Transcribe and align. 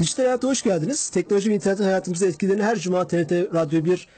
Dijital 0.00 0.24
Hayat'a 0.24 0.48
hoş 0.48 0.62
geldiniz. 0.62 1.10
Teknoloji 1.10 1.50
ve 1.50 1.54
internet 1.54 1.80
hayatımızda 1.80 2.26
etkilerini 2.26 2.62
her 2.62 2.78
cuma 2.78 3.06
TRT 3.06 3.32
Radyo 3.32 3.84
1 3.84 4.08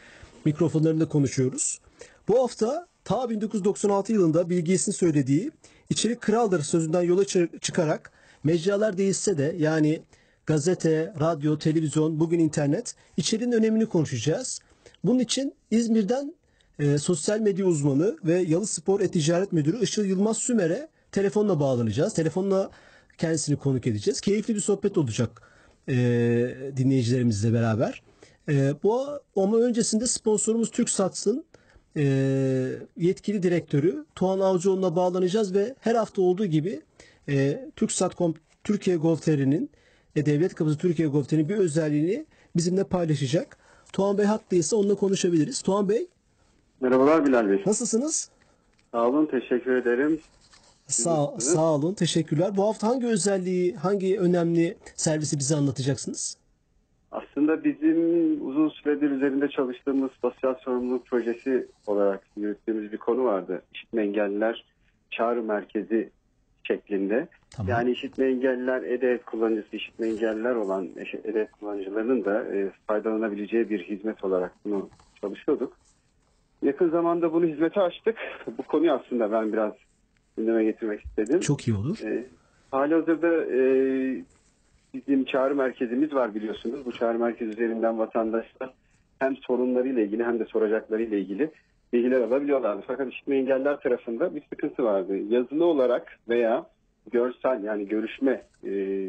mikrofonlarında 0.44 1.08
konuşuyoruz. 1.08 1.80
Bu 2.28 2.42
hafta 2.42 2.86
ta 3.04 3.30
1996 3.30 4.12
yılında 4.12 4.50
Bill 4.50 4.78
söylediği 4.78 5.50
içerik 5.90 6.20
kraldır 6.20 6.62
sözünden 6.62 7.02
yola 7.02 7.22
çı- 7.22 7.60
çıkarak 7.60 8.12
mecralar 8.44 8.98
değişse 8.98 9.38
de 9.38 9.54
yani 9.58 10.02
gazete, 10.46 11.14
radyo, 11.20 11.58
televizyon, 11.58 12.20
bugün 12.20 12.38
internet 12.38 12.94
içeriğin 13.16 13.52
önemini 13.52 13.86
konuşacağız. 13.86 14.60
Bunun 15.04 15.18
için 15.18 15.54
İzmir'den 15.70 16.34
e, 16.78 16.98
sosyal 16.98 17.40
medya 17.40 17.66
uzmanı 17.66 18.16
ve 18.24 18.38
Yalı 18.38 18.66
Spor 18.66 19.00
E-Ticaret 19.00 19.52
Müdürü 19.52 19.82
Işıl 19.82 20.04
Yılmaz 20.04 20.36
Sümer'e 20.36 20.88
telefonla 21.12 21.60
bağlanacağız. 21.60 22.14
Telefonla 22.14 22.70
kendisini 23.18 23.56
konuk 23.56 23.86
edeceğiz. 23.86 24.20
Keyifli 24.20 24.54
bir 24.54 24.60
sohbet 24.60 24.98
olacak 24.98 25.51
e, 25.88 25.94
dinleyicilerimizle 26.76 27.52
beraber. 27.52 28.02
E, 28.48 28.74
bu 28.82 29.06
ama 29.36 29.56
öncesinde 29.56 30.06
sponsorumuz 30.06 30.70
TürkSat'ın 30.70 31.44
e, 31.96 32.02
yetkili 32.96 33.42
direktörü 33.42 34.04
Tuğan 34.14 34.40
Avcıoğlu'na 34.40 34.96
bağlanacağız 34.96 35.54
ve 35.54 35.74
her 35.80 35.94
hafta 35.94 36.22
olduğu 36.22 36.46
gibi 36.46 36.80
e, 37.28 37.68
TürkSat.com 37.76 38.34
Türkiye 38.64 38.96
Gov.tr'nin 38.96 39.70
e, 40.16 40.26
Devlet 40.26 40.54
Kapısı 40.54 40.78
Türkiye 40.78 41.08
Gov.tr'nin 41.08 41.48
bir 41.48 41.56
özelliğini 41.56 42.26
bizimle 42.56 42.84
paylaşacak. 42.84 43.56
Tuğan 43.92 44.18
Bey 44.18 44.24
haklıysa 44.26 44.76
onunla 44.76 44.94
konuşabiliriz. 44.94 45.62
Tuğan 45.62 45.88
Bey 45.88 46.06
Merhabalar 46.80 47.26
Bilal 47.26 47.48
Bey. 47.48 47.62
nasılsınız? 47.66 48.30
Sağ 48.92 49.08
olun, 49.08 49.26
teşekkür 49.26 49.76
ederim. 49.76 50.20
Sağ, 50.92 51.40
sağ 51.40 51.74
olun, 51.74 51.94
teşekkürler. 51.94 52.56
Bu 52.56 52.68
hafta 52.68 52.88
hangi 52.88 53.06
özelliği, 53.06 53.76
hangi 53.76 54.20
önemli 54.20 54.76
servisi 54.96 55.38
bize 55.38 55.56
anlatacaksınız? 55.56 56.36
Aslında 57.12 57.64
bizim 57.64 57.98
uzun 58.48 58.68
süredir 58.68 59.10
üzerinde 59.10 59.48
çalıştığımız 59.48 60.10
sosyal 60.22 60.54
sorumluluk 60.54 61.06
projesi 61.06 61.66
olarak 61.86 62.20
yürüttüğümüz 62.36 62.92
bir 62.92 62.98
konu 62.98 63.24
vardı. 63.24 63.62
İşitme 63.74 64.02
engelliler 64.02 64.64
çağrı 65.10 65.42
merkezi 65.42 66.10
şeklinde. 66.64 67.28
Tamam. 67.50 67.70
Yani 67.70 67.90
işitme 67.90 68.24
engelliler, 68.24 68.82
EDET 68.82 69.24
kullanıcısı 69.24 69.76
işitme 69.76 70.08
engelliler 70.08 70.54
olan 70.54 70.88
EDET 71.24 71.52
kullanıcılarının 71.52 72.24
da 72.24 72.44
e, 72.44 72.70
faydalanabileceği 72.86 73.70
bir 73.70 73.82
hizmet 73.82 74.24
olarak 74.24 74.52
bunu 74.64 74.88
çalışıyorduk. 75.20 75.76
Yakın 76.62 76.90
zamanda 76.90 77.32
bunu 77.32 77.46
hizmete 77.46 77.80
açtık. 77.80 78.16
Bu 78.58 78.62
konuyu 78.62 78.92
aslında 78.92 79.32
ben 79.32 79.52
biraz 79.52 79.72
gündeme 80.36 80.64
getirmek 80.64 81.04
istedim. 81.04 81.40
Çok 81.40 81.68
iyi 81.68 81.76
olur. 81.76 81.98
E, 82.04 82.26
halihazırda 82.70 83.44
e, 83.44 83.62
bizim 84.94 85.24
çağrı 85.24 85.54
merkezimiz 85.54 86.14
var 86.14 86.34
biliyorsunuz. 86.34 86.84
Bu 86.84 86.92
çağrı 86.92 87.18
merkezi 87.18 87.50
üzerinden 87.50 87.98
vatandaşlar 87.98 88.74
hem 89.18 89.36
sorunlarıyla 89.36 90.02
ilgili 90.02 90.24
hem 90.24 90.38
de 90.38 90.44
soracaklarıyla 90.44 91.18
ilgili 91.18 91.50
bilgiler 91.92 92.20
alabiliyorlardı. 92.20 92.82
Fakat 92.86 93.12
işitme 93.12 93.36
engeller 93.36 93.80
tarafında 93.80 94.34
bir 94.34 94.42
sıkıntı 94.52 94.84
vardı. 94.84 95.16
Yazılı 95.16 95.64
olarak 95.64 96.18
veya 96.28 96.66
görsel 97.10 97.64
yani 97.64 97.88
görüşme 97.88 98.42
e, 98.66 99.06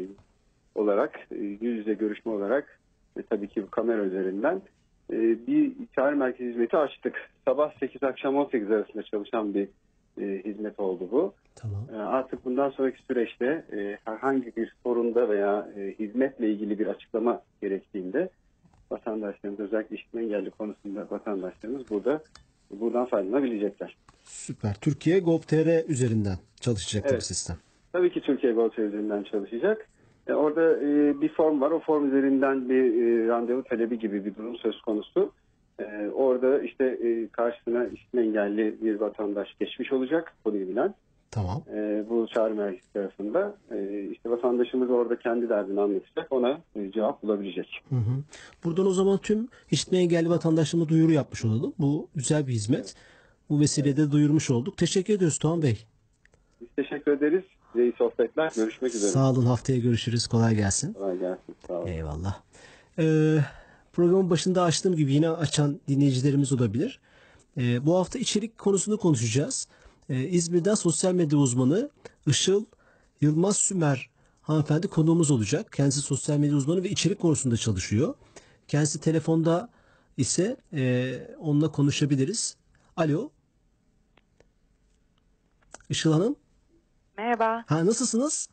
olarak 0.74 1.20
e, 1.30 1.36
yüz 1.36 1.78
yüze 1.78 1.94
görüşme 1.94 2.32
olarak 2.32 2.80
ve 3.16 3.22
tabii 3.22 3.48
ki 3.48 3.62
bu 3.62 3.70
kamera 3.70 4.02
üzerinden 4.02 4.62
e, 5.12 5.16
bir 5.46 5.72
çağrı 5.94 6.16
merkezi 6.16 6.50
hizmeti 6.50 6.76
açtık. 6.76 7.30
Sabah 7.44 7.72
8 7.80 8.02
akşam 8.02 8.36
18 8.36 8.70
arasında 8.70 9.02
çalışan 9.02 9.54
bir 9.54 9.68
e, 10.20 10.42
hizmet 10.44 10.80
oldu 10.80 11.08
bu. 11.12 11.34
Tamam. 11.56 11.80
E, 11.94 11.96
Artık 11.96 12.44
bundan 12.44 12.70
sonraki 12.70 13.02
süreçte 13.02 13.64
e, 13.72 13.98
herhangi 14.04 14.56
bir 14.56 14.74
sorunda 14.82 15.28
veya 15.28 15.68
e, 15.76 15.94
hizmetle 15.98 16.50
ilgili 16.50 16.78
bir 16.78 16.86
açıklama 16.86 17.42
gerektiğinde 17.62 18.28
vatandaşlarımız 18.90 19.60
özellikle 19.60 19.96
işitme 19.96 20.22
engelli 20.22 20.50
konusunda 20.50 21.06
vatandaşlarımız 21.10 21.90
burada 21.90 22.22
buradan 22.70 23.06
faydalanabilecekler. 23.06 23.96
Süper. 24.22 24.74
Türkiye 24.80 25.20
Gov.tr 25.20 25.88
üzerinden 25.88 26.36
çalışacak 26.60 27.04
bu 27.04 27.08
Evet. 27.12 27.22
sistem. 27.24 27.56
Tabii 27.92 28.12
ki 28.12 28.20
Türkiye 28.20 28.52
Gol 28.52 28.70
üzerinden 28.78 29.22
çalışacak. 29.22 29.88
E, 30.26 30.32
orada 30.32 30.76
e, 30.76 31.20
bir 31.20 31.28
form 31.28 31.60
var. 31.60 31.70
O 31.70 31.80
form 31.80 32.08
üzerinden 32.08 32.68
bir 32.68 32.84
e, 32.84 33.28
randevu 33.28 33.62
talebi 33.64 33.98
gibi 33.98 34.24
bir 34.24 34.34
durum 34.34 34.56
söz 34.56 34.80
konusu. 34.80 35.32
E, 35.80 36.08
orada 36.14 36.62
işte 36.62 36.84
e, 36.84 37.28
karşısına 37.28 37.86
işitme 37.86 38.22
engelli 38.22 38.84
bir 38.84 39.00
vatandaş 39.00 39.48
geçmiş 39.60 39.92
olacak 39.92 40.32
konuyu 40.44 40.68
bilen. 40.68 40.94
Tamam. 41.30 41.62
e, 41.74 42.04
bu 42.10 42.26
çağrı 42.34 42.54
merkezi 42.54 42.92
tarafında 42.92 43.56
e, 43.70 44.08
işte 44.12 44.30
vatandaşımız 44.30 44.90
orada 44.90 45.18
kendi 45.18 45.48
derdini 45.48 45.80
anlatacak 45.80 46.32
ona 46.32 46.60
e, 46.76 46.92
cevap 46.92 47.22
bulabilecek. 47.22 47.82
Hı 47.88 47.96
hı. 47.96 48.22
Buradan 48.64 48.86
o 48.86 48.90
zaman 48.90 49.18
tüm 49.18 49.48
işitme 49.70 49.98
engelli 49.98 50.30
vatandaşlarıma 50.30 50.88
duyuru 50.88 51.12
yapmış 51.12 51.44
olalım. 51.44 51.74
Bu 51.78 52.08
güzel 52.14 52.46
bir 52.46 52.52
hizmet. 52.52 52.94
Bu 53.50 53.60
vesilede 53.60 54.10
duyurmuş 54.10 54.50
olduk. 54.50 54.76
Teşekkür 54.76 55.14
ediyoruz 55.14 55.38
Tuğan 55.38 55.62
Bey. 55.62 55.86
Biz 56.60 56.68
teşekkür 56.76 57.12
ederiz. 57.12 57.44
İyi 57.74 57.92
sohbetler. 57.98 58.52
Görüşmek 58.56 58.94
üzere. 58.94 59.10
Sağ 59.10 59.30
olun. 59.30 59.46
Haftaya 59.46 59.78
görüşürüz. 59.78 60.26
Kolay 60.26 60.54
gelsin. 60.54 60.92
Kolay 60.92 61.18
gelsin. 61.18 61.56
Sağ 61.66 61.78
olun. 61.78 61.86
Eyvallah. 61.86 62.40
Ee, 62.98 63.36
programın 63.94 64.30
başında 64.30 64.62
açtığım 64.62 64.96
gibi 64.96 65.12
yine 65.12 65.30
açan 65.30 65.80
dinleyicilerimiz 65.88 66.52
olabilir. 66.52 67.00
Ee, 67.58 67.86
bu 67.86 67.96
hafta 67.98 68.18
içerik 68.18 68.58
konusunu 68.58 68.98
konuşacağız. 68.98 69.68
Ee, 70.08 70.22
İzmir'den 70.22 70.74
sosyal 70.74 71.12
medya 71.14 71.38
uzmanı 71.38 71.90
Işıl 72.26 72.64
Yılmaz 73.20 73.56
Sümer 73.56 74.10
hanımefendi 74.42 74.88
konuğumuz 74.88 75.30
olacak. 75.30 75.72
Kendisi 75.72 76.00
sosyal 76.00 76.38
medya 76.38 76.56
uzmanı 76.56 76.82
ve 76.82 76.90
içerik 76.90 77.20
konusunda 77.20 77.56
çalışıyor. 77.56 78.14
Kendisi 78.68 79.00
telefonda 79.00 79.68
ise 80.16 80.56
e, 80.72 81.14
onunla 81.40 81.72
konuşabiliriz. 81.72 82.56
Alo. 82.96 83.30
Işıl 85.90 86.12
Hanım. 86.12 86.36
Merhaba, 87.18 87.64
Ha, 87.66 87.86
nasılsınız? 87.86 88.48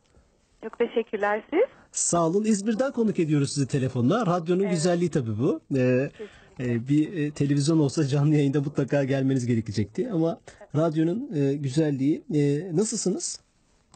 çok 0.63 0.77
teşekkürler 0.79 1.43
siz. 1.49 1.80
Sağ 1.91 2.27
olun. 2.27 2.43
İzmir'den 2.43 2.91
konuk 2.91 3.19
ediyoruz 3.19 3.51
sizi 3.53 3.67
telefonla. 3.67 4.25
Radyonun 4.25 4.69
güzelliği 4.69 5.09
tabii 5.09 5.39
bu. 5.39 5.61
Ee, 5.75 6.11
e, 6.59 6.87
bir 6.87 7.13
e, 7.13 7.31
televizyon 7.31 7.79
olsa 7.79 8.07
canlı 8.07 8.35
yayında 8.35 8.61
mutlaka 8.61 9.03
gelmeniz 9.03 9.45
gerekecekti. 9.45 10.11
Ama 10.11 10.39
radyonun 10.75 11.29
e, 11.35 11.53
güzelliği. 11.53 12.23
E, 12.33 12.69
nasılsınız? 12.75 13.39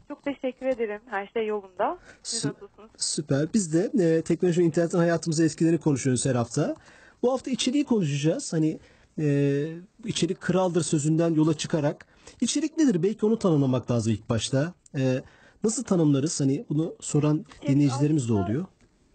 Çok 0.07 0.23
teşekkür 0.23 0.65
ederim. 0.65 1.01
Her 1.05 1.27
şey 1.27 1.47
yolunda. 1.47 1.97
Siz 2.23 2.43
Sü- 2.45 2.47
nasılsınız? 2.47 2.89
Süper. 2.97 3.47
Biz 3.53 3.73
de 3.73 3.91
e, 3.99 4.21
teknoloji 4.21 4.61
ve 4.61 4.65
internetin 4.65 4.97
hayatımıza 4.97 5.43
etkilerini 5.45 5.77
konuşuyoruz 5.77 6.25
her 6.25 6.35
hafta. 6.35 6.75
Bu 7.23 7.33
hafta 7.33 7.51
içeriği 7.51 7.83
konuşacağız. 7.85 8.53
Hani 8.53 8.79
e, 9.19 9.67
içerik 10.05 10.41
kraldır 10.41 10.83
sözünden 10.83 11.33
yola 11.33 11.53
çıkarak. 11.57 12.05
içerik 12.41 12.77
nedir? 12.77 13.03
Belki 13.03 13.25
onu 13.25 13.39
tanımlamak 13.39 13.91
lazım 13.91 14.13
ilk 14.13 14.29
başta. 14.29 14.73
E, 14.97 15.21
nasıl 15.65 15.83
tanımlarız? 15.83 16.41
Hani 16.41 16.65
bunu 16.69 16.95
soran 16.99 17.45
dinleyicilerimiz 17.67 18.29
de 18.29 18.33
oluyor. 18.33 18.65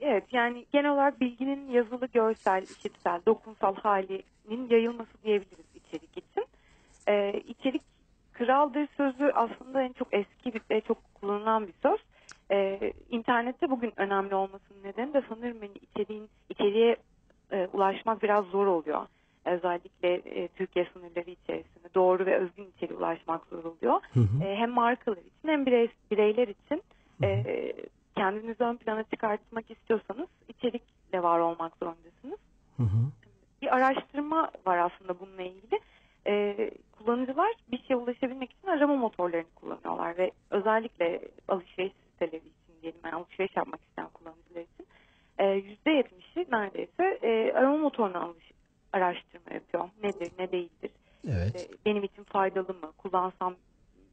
Evet, 0.00 0.24
yani 0.32 0.66
genel 0.72 0.92
olarak 0.92 1.20
bilginin 1.20 1.70
yazılı, 1.70 2.06
görsel, 2.06 2.62
işitsel, 2.62 3.20
dokunsal 3.26 3.74
halinin 3.74 4.68
yayılması 4.70 5.10
diyebiliriz 5.24 5.66
içerik 5.74 6.10
için. 6.10 6.46
Ee, 7.08 7.42
içerik 7.48 7.82
kraldır 8.32 8.88
sözü 8.96 9.32
aslında 9.34 9.82
en 9.82 9.92
çok 9.92 10.08
eski 10.12 10.60
ve 10.70 10.80
çok 10.80 11.14
kullanılan 11.14 11.66
bir 11.66 11.74
söz. 11.82 12.00
Ee, 12.50 12.92
internette 13.10 13.70
bugün 13.70 13.92
önemli 13.96 14.34
olmasının 14.34 14.82
nedeni 14.84 15.14
de 15.14 15.22
sanırım 15.28 15.58
hani 15.60 15.72
içeriğin 15.90 16.28
içeriğe 16.48 16.96
e, 17.52 17.68
ulaşmak 17.72 18.22
biraz 18.22 18.44
zor 18.44 18.66
oluyor. 18.66 19.06
Özellikle 19.44 20.14
e, 20.14 20.48
Türkiye 20.48 20.88
sınırları 20.92 21.30
içerisinde 21.30 21.94
doğru 21.94 22.26
ve 22.26 22.36
özgün 22.36 22.72
içeriğe 22.76 22.98
ulaşmak 22.98 23.46
zor 23.46 23.64
oluyor. 23.64 24.00
Hı 24.14 24.20
hı. 24.20 24.44
E, 24.44 24.56
hem 24.56 24.70
markalar 24.70 25.16
için 25.16 25.48
hem 25.48 25.66
birey, 25.66 25.88
bireyler 26.30 26.48
için 26.48 26.82
e, 27.22 27.72
kendinizi 28.16 28.64
ön 28.64 28.76
plana 28.76 29.02
çıkartmak 29.02 29.70
istiyorsanız 29.70 30.28
içerikle 30.48 31.22
var 31.22 31.38
olmak 31.38 31.76
zorundasınız. 31.76 32.38
Hı 32.76 32.82
hı. 32.82 33.10
Bir 33.62 33.76
araştırma 33.76 34.50
var 34.66 34.78
aslında 34.78 35.20
bununla 35.20 35.42
ilgili. 35.42 35.80
E, 36.26 36.56
kullanıcılar 36.92 37.52
bir 37.72 37.82
şeye 37.82 37.96
ulaşabilmek 37.96 38.52
için 38.52 38.68
arama 38.68 38.96
motorlarını 38.96 39.50
kullanıyorlar 39.54 40.18
ve 40.18 40.30
özellikle 40.50 41.20
alışveriş 41.48 41.92
siteleri 42.12 42.36
için 42.36 42.82
diyelim 42.82 43.00
ne 50.38 50.52
değildir? 50.52 50.90
Evet. 51.28 51.56
İşte 51.56 51.74
benim 51.86 52.04
için 52.04 52.24
faydalı 52.24 52.74
mı? 52.74 52.92
Kullansam 52.98 53.54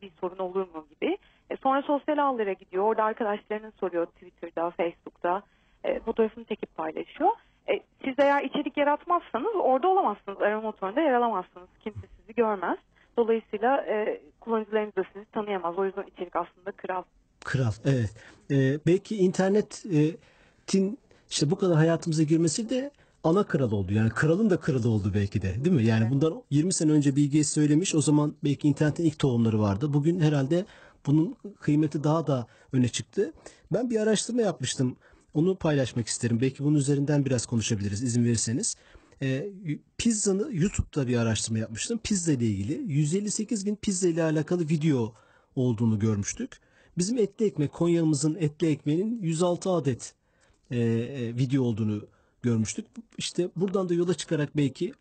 bir 0.01 0.11
sorun 0.21 0.37
olur 0.37 0.67
mu 0.75 0.87
gibi. 0.89 1.17
E, 1.49 1.57
sonra 1.57 1.81
sosyal 1.81 2.17
ağlara 2.17 2.53
gidiyor. 2.53 2.83
Orada 2.83 2.96
arkadaşlarının 3.07 3.73
soruyor 3.79 4.05
Twitter'da, 4.05 4.71
Facebook'ta. 4.71 5.41
E, 5.83 5.99
fotoğrafını 5.99 6.45
çekip 6.45 6.75
paylaşıyor. 6.75 7.31
E, 7.69 7.73
siz 8.03 8.15
eğer 8.17 8.43
içerik 8.43 8.77
yaratmazsanız 8.77 9.55
orada 9.55 9.87
olamazsınız. 9.87 10.41
Arama 10.41 10.61
motorunda 10.61 11.01
yer 11.01 11.13
alamazsınız. 11.13 11.69
Kimse 11.79 12.07
sizi 12.19 12.35
görmez. 12.35 12.77
Dolayısıyla 13.17 13.77
e, 13.77 14.21
kullanıcılarınız 14.39 14.95
da 14.95 15.03
sizi 15.13 15.25
tanıyamaz. 15.25 15.77
O 15.77 15.85
yüzden 15.85 16.05
içerik 16.15 16.35
aslında 16.35 16.71
kral. 16.71 17.03
Kral. 17.43 17.71
Evet. 17.85 18.13
Ee, 18.51 18.79
belki 18.87 19.17
internetin 19.17 20.99
işte 21.29 21.51
bu 21.51 21.55
kadar 21.55 21.75
hayatımıza 21.77 22.23
girmesi 22.23 22.69
de 22.69 22.91
ana 23.23 23.43
kral 23.43 23.71
oldu. 23.71 23.93
Yani 23.93 24.09
kralın 24.09 24.49
da 24.49 24.59
kralı 24.59 24.89
oldu 24.89 25.11
belki 25.15 25.41
de. 25.41 25.65
Değil 25.65 25.75
mi? 25.75 25.83
Yani 25.83 26.09
bundan 26.11 26.43
20 26.49 26.73
sene 26.73 26.91
önce 26.91 27.15
Bill 27.15 27.25
Gates 27.25 27.49
söylemiş. 27.49 27.95
O 27.95 28.01
zaman 28.01 28.33
belki 28.43 28.67
internetin 28.67 29.03
ilk 29.03 29.19
tohumları 29.19 29.59
vardı. 29.59 29.93
Bugün 29.93 30.19
herhalde 30.19 30.65
bunun 31.07 31.35
kıymeti 31.59 32.03
daha 32.03 32.27
da 32.27 32.47
öne 32.73 32.89
çıktı. 32.89 33.33
Ben 33.73 33.89
bir 33.89 33.99
araştırma 33.99 34.41
yapmıştım. 34.41 34.95
Onu 35.33 35.55
paylaşmak 35.55 36.07
isterim. 36.07 36.41
Belki 36.41 36.63
bunun 36.63 36.77
üzerinden 36.77 37.25
biraz 37.25 37.45
konuşabiliriz 37.45 38.03
izin 38.03 38.25
verirseniz. 38.25 38.75
Ee, 39.21 39.49
pizzanı 39.97 40.49
YouTube'da 40.51 41.07
bir 41.07 41.17
araştırma 41.17 41.59
yapmıştım. 41.59 41.99
Pizza 42.03 42.31
ile 42.31 42.45
ilgili 42.45 42.93
158 42.93 43.65
bin 43.65 43.75
pizza 43.75 44.07
ile 44.07 44.23
alakalı 44.23 44.69
video 44.69 45.13
olduğunu 45.55 45.99
görmüştük. 45.99 46.59
Bizim 46.97 47.17
etli 47.17 47.45
ekmek 47.45 47.73
Konya'mızın 47.73 48.35
etli 48.35 48.67
ekmeğinin 48.67 49.21
106 49.21 49.69
adet 49.69 50.13
e, 50.71 50.79
e, 50.79 51.35
video 51.35 51.63
olduğunu 51.63 52.07
görmüştük. 52.41 52.85
İşte 53.17 53.49
buradan 53.55 53.89
da 53.89 53.93
yola 53.93 54.13
çıkarak 54.13 54.57
belki 54.57 54.93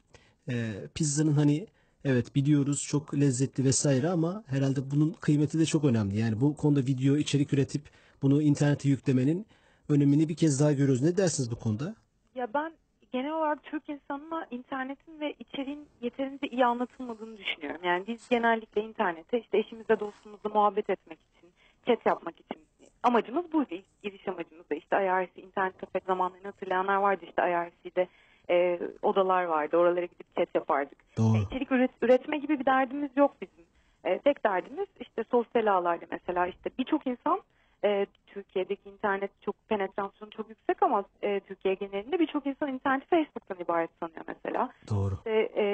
e, 0.49 0.75
pizzanın 0.95 1.33
hani 1.33 1.67
evet 2.07 2.35
biliyoruz 2.35 2.87
çok 2.89 3.15
lezzetli 3.15 3.65
vesaire 3.65 4.09
ama 4.09 4.45
herhalde 4.47 4.91
bunun 4.91 5.13
kıymeti 5.13 5.59
de 5.59 5.67
çok 5.67 5.85
önemli. 5.85 6.19
Yani 6.19 6.41
bu 6.41 6.57
konuda 6.57 6.81
video 6.81 7.17
içerik 7.17 7.53
üretip 7.53 7.83
bunu 8.23 8.43
internete 8.43 8.89
yüklemenin 8.89 9.47
önemini 9.89 10.29
bir 10.29 10.37
kez 10.37 10.61
daha 10.61 10.73
görüyoruz. 10.73 11.03
Ne 11.03 11.17
dersiniz 11.17 11.51
bu 11.51 11.57
konuda? 11.57 11.95
Ya 12.35 12.49
ben 12.55 12.73
genel 13.13 13.33
olarak 13.33 13.63
Türk 13.63 13.89
insanına 13.89 14.47
internetin 14.51 15.21
ve 15.21 15.35
içeriğin 15.39 15.87
yeterince 16.01 16.47
iyi 16.47 16.65
anlatılmadığını 16.67 17.39
düşünüyorum. 17.39 17.81
Yani 17.85 18.07
biz 18.07 18.29
genellikle 18.29 18.83
internete 18.83 19.41
işte 19.41 19.59
eşimizle 19.59 20.01
dostumuzla 20.01 20.51
muhabbet 20.51 20.91
etmek 20.91 21.19
için, 21.19 21.51
chat 21.87 22.07
yapmak 22.07 22.35
için 22.41 22.67
amacımız 23.03 23.53
buydu. 23.53 23.69
İlk 23.71 24.03
giriş 24.03 24.29
amacımız 24.29 24.71
da 24.71 24.75
işte 24.75 24.97
IRC, 24.97 25.43
internet 25.43 25.79
kafe 25.79 26.01
zamanlarını 26.07 26.47
hatırlayanlar 26.47 26.97
vardı 26.97 27.25
işte 27.29 27.43
IRC'de 27.43 28.09
e, 28.51 28.81
odalar 29.03 29.45
vardı. 29.45 29.77
Oralara 29.77 30.05
gidip 30.05 30.37
chat 30.37 30.49
yapardık. 30.55 30.99
Doğru. 31.19 31.37
E, 31.37 31.41
içerik 31.41 31.71
üret- 31.71 32.03
üretme 32.03 32.39
gibi 32.39 32.61
bir 32.61 32.67
derdimiz 32.67 33.11
yok 33.17 33.37
bizim. 33.41 33.65
E, 34.05 34.19
tek 34.19 34.45
derdimiz 34.45 34.89
işte 35.01 35.25
sosyal 35.31 35.67
ağlarda 35.67 36.05
mesela 36.11 36.47
işte 36.47 36.71
birçok 36.79 37.07
insan 37.07 37.41
e, 37.85 38.07
Türkiye'deki 38.27 38.91
internet 38.91 39.43
çok 39.43 39.69
penetrasyonu 39.69 40.31
çok 40.31 40.49
yüksek 40.49 40.83
ama 40.83 41.05
e, 41.23 41.41
Türkiye 41.41 41.75
genelinde 41.75 42.19
birçok 42.19 42.47
insan 42.47 42.69
interneti 42.69 43.07
Facebook'tan 43.07 43.59
ibaret 43.61 43.91
sanıyor 44.01 44.25
mesela. 44.27 44.71
Doğru. 44.91 45.15
İşte, 45.15 45.31
e, 45.55 45.65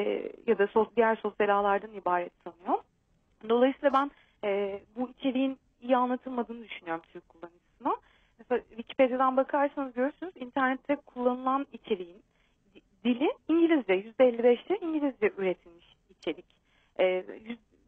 ya 0.46 0.58
da 0.58 0.66
sos, 0.66 0.88
diğer 0.96 1.16
sosyal 1.16 1.48
ağlardan 1.48 1.92
ibaret 1.94 2.32
sanıyor. 2.44 2.82
Dolayısıyla 3.48 3.92
ben 3.92 4.10
e, 4.44 4.80
bu 4.96 5.08
içeriğin 5.08 5.58
iyi 5.82 5.96
anlatılmadığını 5.96 6.64
düşünüyorum 6.64 7.02
Türk 7.12 7.28
kullanıcısına. 7.28 7.96
Mesela 8.38 8.62
Wikipedia'dan 8.68 9.36
bakarsanız 9.36 9.94
görürsünüz 9.94 10.32
internette 10.36 10.96
kullanılan 10.96 11.66
içeriğin 11.72 12.22
dili 13.04 13.32
İngilizce. 13.48 13.92
%55'i 13.92 14.78
İngilizce 14.84 15.32
üretilmiş 15.38 15.86
içerik. 16.10 16.46
E, 17.00 17.24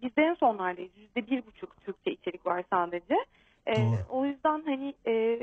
bizde 0.02 0.22
en 0.22 0.34
sonlardayız. 0.34 0.92
%1,5 1.16 1.42
Türkçe 1.84 2.10
içerik 2.10 2.46
var 2.46 2.64
sadece. 2.72 3.14
E, 3.66 3.76
Doğru. 3.76 3.96
o 4.10 4.24
yüzden 4.24 4.62
hani 4.62 4.94
e, 5.06 5.38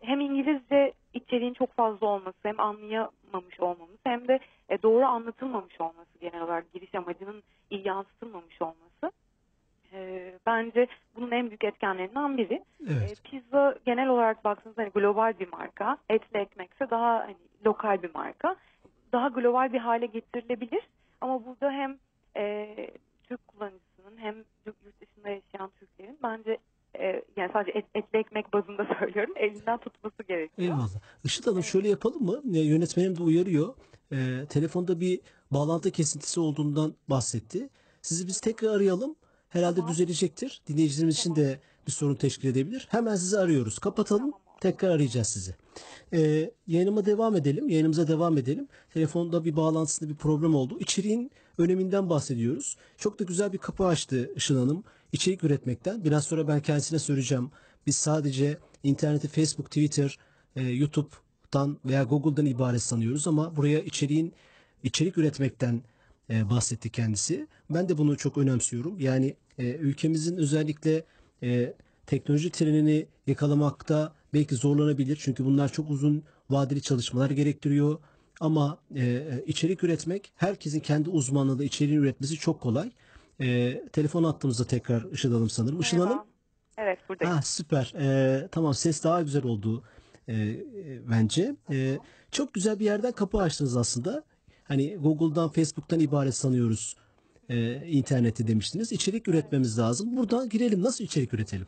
hem 0.00 0.20
İngilizce 0.20 0.92
içeriğin 1.14 1.54
çok 1.54 1.72
fazla 1.72 2.06
olması 2.06 2.38
hem 2.42 2.60
anlayamamış 2.60 3.60
olmamız 3.60 3.98
hem 4.04 4.28
de 4.28 4.38
e, 4.68 4.82
doğru 4.82 5.04
anlatılmamış 5.04 5.80
olması 5.80 6.18
genel 6.20 6.42
olarak 6.42 6.72
giriş 6.72 6.94
amacının 6.94 7.42
iyi 7.70 7.86
yansıtılmamış 7.88 8.62
olması 8.62 9.12
e, 9.92 10.32
bence 10.46 10.86
bunun 11.16 11.30
en 11.30 11.46
büyük 11.46 11.64
etkenlerinden 11.64 12.36
biri. 12.36 12.64
Evet. 12.82 13.20
E, 13.24 13.30
pizza 13.30 13.74
genel 13.86 14.08
olarak 14.08 14.44
baktığınızda 14.44 14.82
hani 14.82 14.90
global 14.90 15.34
bir 15.40 15.48
marka. 15.48 15.98
Etli 16.08 16.38
ekmekse 16.38 16.90
daha 16.90 17.20
hani 17.20 17.36
lokal 17.66 18.02
bir 18.02 18.14
marka. 18.14 18.56
Daha 19.14 19.28
global 19.28 19.72
bir 19.72 19.78
hale 19.78 20.06
getirilebilir. 20.06 20.88
Ama 21.20 21.46
burada 21.46 21.70
hem 21.70 21.98
e, 22.36 22.74
Türk 23.22 23.48
kullanıcısının 23.48 24.16
hem 24.16 24.34
yurt 24.66 24.76
dışında 25.00 25.28
yaşayan 25.28 25.70
Türklerin 25.80 26.18
bence 26.22 26.58
e, 26.98 27.22
yani 27.36 27.50
sadece 27.52 27.78
et, 27.78 27.84
etli 27.94 28.18
ekmek 28.18 28.52
bazında 28.52 28.86
söylüyorum 28.98 29.34
elinden 29.36 29.78
tutması 29.78 30.22
gerekiyor. 30.28 30.68
Eyvallah. 30.68 30.88
Işıt 31.24 31.46
Hanım 31.46 31.62
şöyle 31.62 31.88
yapalım 31.88 32.22
mı? 32.24 32.40
Yönetmenim 32.44 33.18
de 33.18 33.22
uyarıyor. 33.22 33.74
E, 34.12 34.46
telefonda 34.48 35.00
bir 35.00 35.20
bağlantı 35.50 35.90
kesintisi 35.90 36.40
olduğundan 36.40 36.94
bahsetti. 37.10 37.68
Sizi 38.02 38.26
biz 38.26 38.40
tekrar 38.40 38.76
arayalım. 38.76 39.16
Herhalde 39.48 39.76
Tamam. 39.76 39.90
düzelecektir. 39.90 40.62
Dinleyicilerimiz 40.68 41.18
için 41.18 41.36
de 41.36 41.60
bir 41.86 41.92
sorun 41.92 42.14
teşkil 42.14 42.48
edebilir. 42.48 42.88
Hemen 42.90 43.16
sizi 43.16 43.38
arıyoruz. 43.38 43.78
Kapatalım. 43.78 44.32
Tekrar 44.60 44.90
arayacağız 44.90 45.28
sizi. 45.28 45.54
E, 46.12 46.50
yayınıma 46.66 47.06
devam 47.06 47.36
edelim. 47.36 47.68
Yayınımıza 47.68 48.08
devam 48.08 48.38
edelim. 48.38 48.68
Telefonda 48.94 49.44
bir 49.44 49.56
bağlantısında 49.56 50.10
bir 50.10 50.14
problem 50.14 50.54
oldu. 50.54 50.76
İçeriğin 50.80 51.30
öneminden 51.58 52.10
bahsediyoruz. 52.10 52.76
Çok 52.98 53.18
da 53.18 53.24
güzel 53.24 53.52
bir 53.52 53.58
kapı 53.58 53.86
açtı 53.86 54.30
Işın 54.36 54.56
Hanım. 54.56 54.84
İçerik 55.12 55.44
üretmekten. 55.44 56.04
Biraz 56.04 56.24
sonra 56.24 56.48
ben 56.48 56.60
kendisine 56.60 56.98
söyleyeceğim. 56.98 57.50
Biz 57.86 57.96
sadece 57.96 58.58
interneti 58.82 59.28
Facebook, 59.28 59.66
Twitter, 59.66 60.18
e, 60.56 60.62
YouTube'dan 60.62 61.78
veya 61.84 62.02
Google'dan 62.02 62.46
ibaret 62.46 62.82
sanıyoruz 62.82 63.28
ama 63.28 63.56
buraya 63.56 63.80
içeriğin 63.80 64.32
içerik 64.82 65.18
üretmekten 65.18 65.82
e, 66.30 66.50
bahsetti 66.50 66.90
kendisi. 66.90 67.48
Ben 67.70 67.88
de 67.88 67.98
bunu 67.98 68.16
çok 68.16 68.38
önemsiyorum. 68.38 69.00
Yani 69.00 69.36
e, 69.58 69.64
ülkemizin 69.64 70.36
özellikle 70.36 71.04
e, 71.42 71.74
teknoloji 72.06 72.50
trenini 72.50 73.06
yakalamakta 73.26 74.14
belki 74.34 74.54
zorlanabilir. 74.54 75.18
Çünkü 75.20 75.44
bunlar 75.44 75.72
çok 75.72 75.90
uzun 75.90 76.24
vadeli 76.50 76.82
çalışmalar 76.82 77.30
gerektiriyor. 77.30 77.98
Ama 78.40 78.78
e, 78.96 79.22
içerik 79.46 79.84
üretmek 79.84 80.32
herkesin 80.36 80.80
kendi 80.80 81.10
uzmanlığı 81.10 81.64
içeriğini 81.64 82.00
üretmesi 82.00 82.36
çok 82.36 82.60
kolay. 82.60 82.90
E, 83.40 83.80
telefon 83.92 84.24
attığımızda 84.24 84.64
tekrar 84.64 85.12
Işıl 85.12 85.32
Hanım 85.32 85.50
sanırım. 85.50 85.80
Işıl 85.80 85.98
Merhaba. 85.98 86.24
Evet 86.78 86.98
buradayım. 87.08 87.34
Ha, 87.34 87.42
süper. 87.42 87.94
Ee, 87.98 88.48
tamam 88.52 88.74
ses 88.74 89.04
daha 89.04 89.22
güzel 89.22 89.44
oldu 89.44 89.84
e, 90.28 90.34
e, 90.34 91.10
bence. 91.10 91.56
E, 91.70 91.98
çok 92.30 92.54
güzel 92.54 92.80
bir 92.80 92.84
yerden 92.84 93.12
kapı 93.12 93.38
açtınız 93.38 93.76
aslında. 93.76 94.24
Hani 94.64 94.96
Google'dan, 94.96 95.48
Facebook'tan 95.48 96.00
ibaret 96.00 96.34
sanıyoruz 96.34 96.96
e, 97.48 97.86
interneti 97.86 98.46
demiştiniz. 98.46 98.92
İçerik 98.92 99.28
üretmemiz 99.28 99.78
lazım. 99.78 100.16
Buradan 100.16 100.48
girelim. 100.48 100.82
Nasıl 100.82 101.04
içerik 101.04 101.34
üretelim? 101.34 101.66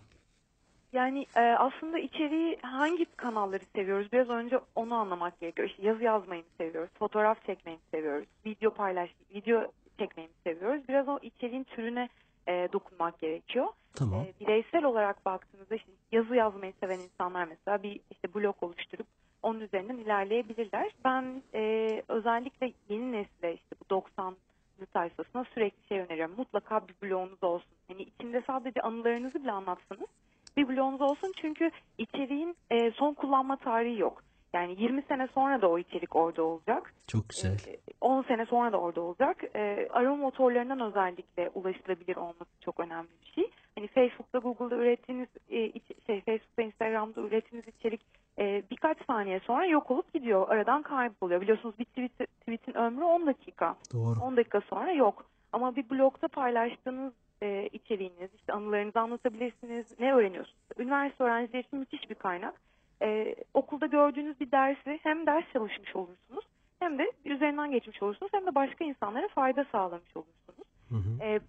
Yani 0.97 1.27
e, 1.37 1.41
aslında 1.41 1.99
içeriği 1.99 2.59
hangi 2.63 3.05
kanalları 3.05 3.65
seviyoruz? 3.75 4.13
Biraz 4.13 4.29
önce 4.29 4.61
onu 4.75 4.95
anlamak 4.95 5.41
gerekiyor. 5.41 5.69
İşte 5.69 5.83
yazı 5.83 6.03
yazmayı 6.03 6.43
mı 6.43 6.49
seviyoruz? 6.59 6.91
Fotoğraf 6.99 7.47
çekmeyi 7.47 7.77
mi 7.77 7.83
seviyoruz? 7.91 8.27
Video 8.47 8.71
paylaş, 8.71 9.11
video 9.35 9.73
çekmeyi 9.99 10.29
mi 10.29 10.35
seviyoruz? 10.45 10.89
Biraz 10.89 11.09
o 11.09 11.19
içeriğin 11.23 11.65
türüne 11.65 12.09
e, 12.49 12.69
dokunmak 12.73 13.19
gerekiyor. 13.19 13.67
Tamam. 13.95 14.21
E, 14.21 14.33
bireysel 14.41 14.85
olarak 14.85 15.27
baktığınızda 15.27 15.75
işte 15.75 15.93
yazı 16.13 16.37
yazmayı 16.37 16.73
seven 16.81 16.99
insanlar 16.99 17.45
mesela 17.45 17.83
bir 17.83 18.01
işte 18.11 18.35
blog 18.35 18.63
oluşturup 18.63 19.07
onun 19.43 19.61
üzerinden 19.61 19.97
ilerleyebilirler. 19.97 20.91
Ben 21.05 21.43
e, 21.55 22.03
özellikle 22.09 22.73
yeni 22.89 23.13
nesile 23.13 23.55
işte 23.55 23.77
bu 23.81 23.95
90'lı 23.95 24.87
tayfasına 24.87 25.45
sürekli 25.55 25.89
şey 25.89 26.01
öneriyorum. 26.01 26.35
Mutlaka 26.37 26.83
bir 26.89 27.09
blogunuz 27.09 27.43
olsun. 27.43 27.71
Hani 27.89 28.03
içinde 28.03 28.43
sadece 28.47 28.81
anılarınızı 28.81 29.35
bile 29.35 29.53
anlatsanız 29.53 30.09
bir 30.57 30.69
blogunuz 30.69 31.01
olsun 31.01 31.33
çünkü 31.41 31.71
içeriğin 31.99 32.57
e, 32.71 32.91
son 32.91 33.15
kullanma 33.15 33.57
tarihi 33.57 34.01
yok. 34.01 34.23
Yani 34.53 34.83
20 34.83 35.03
sene 35.03 35.29
sonra 35.35 35.63
da 35.63 35.69
o 35.69 35.79
içerik 35.79 36.17
orada 36.17 36.43
olacak. 36.43 36.95
Çok 37.07 37.29
güzel. 37.29 37.53
E, 37.53 37.77
10 38.01 38.23
sene 38.23 38.47
sonra 38.47 38.73
da 38.73 38.81
orada 38.81 39.01
olacak. 39.01 39.45
E, 39.55 39.89
arama 39.91 40.17
motorlarından 40.17 40.81
özellikle 40.81 41.51
ulaşılabilir 41.55 42.17
olması 42.17 42.61
çok 42.61 42.81
önemli 42.81 43.09
bir 43.23 43.33
şey. 43.33 43.51
Hani 43.79 43.87
Facebook'ta, 43.89 44.39
Google'da 44.39 44.77
ürettiğiniz 44.77 45.29
e, 45.51 45.73
şey 46.07 46.21
Facebook'ta, 46.21 46.63
Instagram'da 46.63 47.21
ürettiğiniz 47.21 47.69
içerik 47.69 48.01
e, 48.39 48.63
birkaç 48.71 49.07
saniye 49.07 49.41
sonra 49.41 49.67
yok 49.67 49.91
olup 49.91 50.13
gidiyor. 50.13 50.49
Aradan 50.49 50.83
kayboluyor. 50.83 51.41
Biliyorsunuz 51.41 51.79
bir 51.79 51.85
tweet, 51.85 52.31
tweet'in 52.41 52.75
ömrü 52.75 53.05
10 53.05 53.27
dakika. 53.27 53.77
Doğru. 53.93 54.21
10 54.21 54.37
dakika 54.37 54.61
sonra 54.61 54.93
yok. 54.93 55.25
Ama 55.53 55.77
bir 55.77 55.91
blogda 55.91 56.29
paylaştığınız 56.29 57.13
e, 57.43 57.69
içeriğiniz, 57.73 58.35
işte 58.35 58.53
anılarınızı 58.53 59.01
anlatabilirsiniz. 59.01 60.01
Ne 60.01 60.15
öğreniyorsunuz? 60.15 60.59
Üniversite 60.79 61.25
öğrencileri 61.25 61.67
için 61.67 61.79
müthiş 61.79 62.11
bir 62.11 62.15
kaynak. 62.15 62.55
E, 63.03 63.35
okulda 63.55 63.87
gördüğünüz 63.87 64.41
bir 64.41 64.51
dersi 64.51 64.99
hem 65.03 65.27
ders 65.27 65.53
çalışmış 65.53 65.97
olursunuz 65.97 66.45
Hem 66.79 66.99
de 66.99 67.13
üzerinden 67.25 67.71
geçmiş 67.71 68.03
olursunuz 68.03 68.33
hem 68.35 68.47
de 68.47 68.55
başka 68.55 68.85
insanlara 68.85 69.29
fayda 69.29 69.65
sağlamış 69.73 70.17
olursunuz. 70.17 70.69
Hı 70.89 70.95
hı. 70.95 71.25
E, 71.25 71.41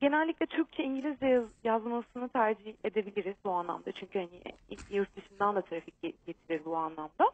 genellikle 0.00 0.46
Türkçe 0.46 0.82
İngilizce 0.84 1.26
yaz- 1.26 1.50
yazmasını 1.64 2.28
tercih 2.28 2.74
edebiliriz 2.84 3.36
bu 3.44 3.50
anlamda. 3.50 3.92
Çünkü 3.92 4.18
hani 4.18 4.40
yurt 4.90 5.16
dışından 5.16 5.56
da 5.56 5.62
trafik 5.62 5.94
ge- 6.02 6.14
getirir 6.26 6.64
bu 6.64 6.76
anlamda. 6.76 7.30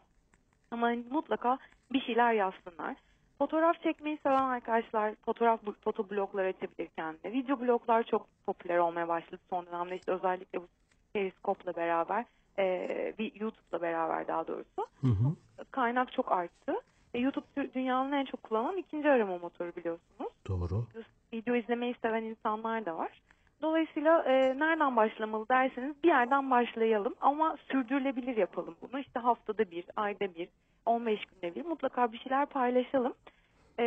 Ama 0.70 0.86
hani 0.86 1.04
mutlaka 1.10 1.58
bir 1.92 2.00
şeyler 2.00 2.32
yazsınlar. 2.32 2.96
Fotoğraf 3.40 3.82
çekmeyi 3.82 4.18
seven 4.22 4.42
arkadaşlar 4.42 5.14
fotoğraf 5.24 5.60
fotobloglar 5.84 6.44
açabilir 6.44 6.88
kendine. 6.96 7.32
Video 7.32 7.60
bloglar 7.60 8.02
çok 8.02 8.26
popüler 8.46 8.78
olmaya 8.78 9.08
başladı 9.08 9.40
son 9.50 9.66
dönemde. 9.66 9.96
İşte 9.96 10.12
özellikle 10.12 10.60
bu 10.60 10.66
Periscope'la 11.12 11.76
beraber 11.76 12.24
e, 12.58 13.14
bir 13.18 13.40
YouTube'la 13.40 13.82
beraber 13.82 14.26
daha 14.28 14.46
doğrusu 14.46 14.86
Hı 15.00 15.06
hı. 15.06 15.64
kaynak 15.70 16.12
çok 16.12 16.32
arttı. 16.32 16.72
E, 17.14 17.18
YouTube 17.18 17.74
dünyanın 17.74 18.12
en 18.12 18.24
çok 18.24 18.42
kullanılan 18.42 18.76
ikinci 18.76 19.10
arama 19.10 19.38
motoru 19.38 19.76
biliyorsunuz 19.76 20.32
Doğru. 20.48 20.86
video 21.32 21.54
izlemeyi 21.54 21.94
seven 22.02 22.22
insanlar 22.22 22.86
da 22.86 22.98
var. 22.98 23.20
Dolayısıyla 23.62 24.22
e, 24.22 24.58
nereden 24.58 24.96
başlamalı 24.96 25.48
derseniz 25.48 26.02
bir 26.02 26.08
yerden 26.08 26.50
başlayalım 26.50 27.14
ama 27.20 27.56
sürdürülebilir 27.70 28.36
yapalım 28.36 28.76
bunu. 28.82 29.00
İşte 29.00 29.20
haftada 29.20 29.70
bir, 29.70 29.84
ayda 29.96 30.34
bir, 30.34 30.48
15 30.86 31.20
günde 31.24 31.54
bir 31.54 31.64
mutlaka 31.64 32.12
bir 32.12 32.18
şeyler 32.18 32.46
paylaşalım. 32.46 33.14
E, 33.78 33.84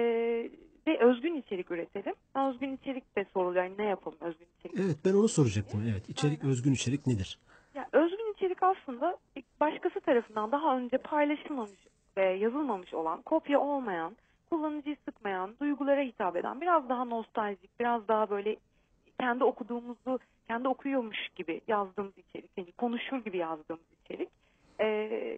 ve 0.87 0.99
özgün 0.99 1.35
içerik 1.35 1.71
üretelim. 1.71 2.13
Özgün 2.35 2.75
içerik 2.75 3.15
de 3.15 3.25
soruluyor. 3.33 3.63
Yani 3.63 3.77
ne 3.77 3.85
yapalım 3.85 4.17
özgün 4.21 4.47
içerik? 4.59 4.79
Evet 4.79 4.97
ben 5.05 5.13
onu 5.13 5.27
soracaktım. 5.27 5.83
Evet 5.91 6.09
içerik 6.09 6.43
özgün 6.43 6.73
içerik 6.73 7.07
nedir? 7.07 7.39
Ya 7.75 7.87
özgün 7.91 8.33
içerik 8.33 8.63
aslında 8.63 9.17
başkası 9.59 9.99
tarafından 9.99 10.51
daha 10.51 10.77
önce 10.77 10.97
paylaşılmamış 10.97 11.87
ve 12.17 12.25
yazılmamış 12.25 12.93
olan, 12.93 13.21
kopya 13.21 13.59
olmayan, 13.59 14.15
kullanıcıyı 14.49 14.97
sıkmayan, 15.05 15.55
duygulara 15.61 16.01
hitap 16.01 16.35
eden, 16.35 16.61
biraz 16.61 16.89
daha 16.89 17.05
nostaljik, 17.05 17.79
biraz 17.79 18.07
daha 18.07 18.29
böyle 18.29 18.57
kendi 19.19 19.43
okuduğumuzu, 19.43 20.19
kendi 20.47 20.67
okuyormuş 20.67 21.17
gibi 21.35 21.61
yazdığımız 21.67 22.13
içerik, 22.17 22.49
yani 22.57 22.71
konuşur 22.71 23.17
gibi 23.17 23.37
yazdığımız 23.37 23.83
içerik. 24.05 24.29
Ee, 24.79 25.37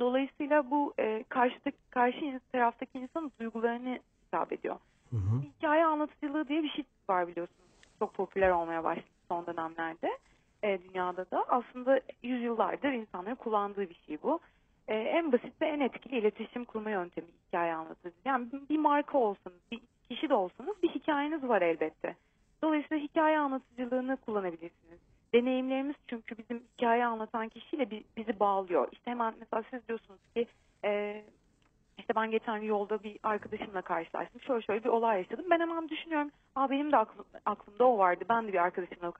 dolayısıyla 0.00 0.70
bu 0.70 0.94
e, 0.98 1.24
karşıdaki, 1.28 1.76
karşı 1.90 2.40
taraftaki 2.52 2.98
insanın 2.98 3.32
duygularını 3.40 3.98
hitap 4.26 4.52
ediyor. 4.52 4.76
Hı 5.10 5.16
hı. 5.16 5.40
Hikaye 5.58 5.84
anlatıcılığı 5.86 6.48
diye 6.48 6.62
bir 6.62 6.68
şey 6.68 6.84
var 7.10 7.28
biliyorsunuz. 7.28 7.60
Çok 7.98 8.14
popüler 8.14 8.50
olmaya 8.50 8.84
başladı 8.84 9.06
son 9.28 9.46
dönemlerde 9.46 10.18
e, 10.62 10.78
dünyada 10.82 11.30
da. 11.30 11.44
Aslında 11.48 12.00
yüzyıllardır 12.22 12.92
insanların 12.92 13.34
kullandığı 13.34 13.88
bir 13.90 14.00
şey 14.06 14.22
bu. 14.22 14.40
E, 14.88 14.94
en 14.94 15.32
basit 15.32 15.62
ve 15.62 15.66
en 15.66 15.80
etkili 15.80 16.18
iletişim 16.18 16.64
kurma 16.64 16.90
yöntemi 16.90 17.26
hikaye 17.48 17.74
anlatıcı. 17.74 18.14
Yani 18.24 18.52
bir- 18.52 18.68
bir 18.68 18.78
marka 18.78 19.18
olsanız, 19.18 19.58
bir 19.72 19.80
kişi 20.08 20.28
de 20.28 20.34
olsanız 20.34 20.82
bir 20.82 20.88
hikayeniz 20.88 21.48
var 21.48 21.62
elbette. 21.62 22.16
Dolayısıyla 22.62 23.02
hikaye 23.04 23.38
anlatıcılığını 23.38 24.16
kullanabilirsiniz. 24.16 24.98
Deneyimlerimiz 25.34 25.96
çünkü 26.08 26.38
bizim 26.38 26.62
hikaye 26.74 27.04
anlatan 27.06 27.48
kişiyle 27.48 27.90
bi- 27.90 28.04
bizi 28.16 28.40
bağlıyor. 28.40 28.88
İşte 28.92 29.10
hemen 29.10 29.34
mesela 29.40 29.62
siz 29.70 29.88
diyorsunuz 29.88 30.20
ki 30.34 30.46
e, 30.84 31.22
işte 31.98 32.14
ben 32.16 32.30
geçen 32.30 32.56
yolda 32.56 33.02
bir 33.02 33.18
arkadaşımla 33.22 33.82
karşılaştım. 33.82 34.40
Şöyle 34.40 34.62
şöyle 34.62 34.84
bir 34.84 34.88
olay 34.88 35.18
yaşadım. 35.18 35.44
Ben 35.50 35.60
hemen 35.60 35.88
düşünüyorum. 35.88 36.30
Aa 36.54 36.70
benim 36.70 36.92
de 36.92 36.96
aklım, 36.96 37.24
aklımda 37.44 37.84
o 37.84 37.98
vardı. 37.98 38.24
Ben 38.28 38.48
de 38.48 38.52
bir 38.52 38.62
arkadaşımla 38.62 39.12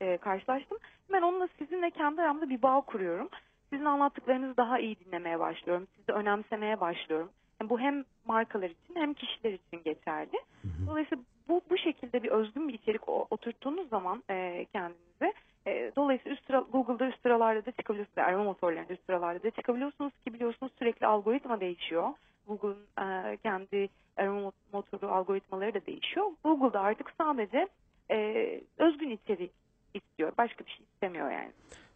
e, 0.00 0.16
karşılaştım. 0.16 0.78
Ben 1.12 1.22
onunla 1.22 1.48
sizinle 1.58 1.90
kendi 1.90 2.22
aramda 2.22 2.48
bir 2.48 2.62
bağ 2.62 2.80
kuruyorum. 2.80 3.28
Sizin 3.70 3.84
anlattıklarınızı 3.84 4.56
daha 4.56 4.78
iyi 4.78 4.96
dinlemeye 4.98 5.38
başlıyorum. 5.40 5.86
Sizi 5.96 6.12
önemsemeye 6.12 6.80
başlıyorum. 6.80 7.30
Yani 7.60 7.70
bu 7.70 7.80
hem 7.80 8.04
markalar 8.26 8.70
için 8.70 8.94
hem 8.94 9.14
kişiler 9.14 9.52
için 9.52 9.84
geçerli. 9.84 10.40
Dolayısıyla 10.86 11.24
bu, 11.48 11.60
bu 11.70 11.78
şekilde 11.78 12.22
bir 12.22 12.28
özgün 12.28 12.68
bir 12.68 12.74
içerik 12.74 13.08
oturttuğunuz 13.08 13.88
zaman 13.88 14.22
e, 14.30 14.66
kendinize 14.72 15.32
e, 15.66 15.92
dolayısıyla 15.96 16.36
üst 16.36 16.46
sıra, 16.46 16.58
Google'da 16.72 17.08
üst 17.08 17.22
sıralarda 17.22 17.66
da 17.66 17.70
çıkabiliyorsunuz. 17.70 18.18
Arama 18.18 18.44
motorlarında 18.44 18.92
üst 18.92 19.06
sıralarda 19.06 19.42
da 19.42 19.50
çıkabiliyorsunuz 19.50 20.12
ki 20.24 20.34
biliyorsunuz 20.34 20.72
sürekli 20.78 21.06
algoritma 21.06 21.60
değişiyor. 21.60 22.08
Google'ın 22.46 23.04
e, 23.06 23.36
kendi 23.36 23.88
arama 24.16 24.40
mo- 24.40 24.52
motoru 24.72 25.08
algoritmaları 25.08 25.74
da 25.74 25.86
değişiyor. 25.86 26.26
Google'da 26.44 26.80
artık 26.80 27.12
sadece 27.18 27.68
e, 28.10 28.60
özgün 28.78 29.10
içerik 29.10 29.52
istiyor. 29.94 30.32
Başka 30.38 30.64
bir 30.64 30.70
şey 30.70 30.86
istemiyor 30.92 31.30
yani. 31.30 31.52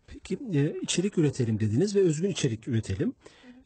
Peki 0.07 0.39
e, 0.55 0.81
içerik 0.81 1.19
üretelim 1.19 1.61
dediniz 1.61 1.97
ve 1.97 2.01
özgün 2.01 2.31
içerik 2.31 2.69
üretelim. 2.69 3.15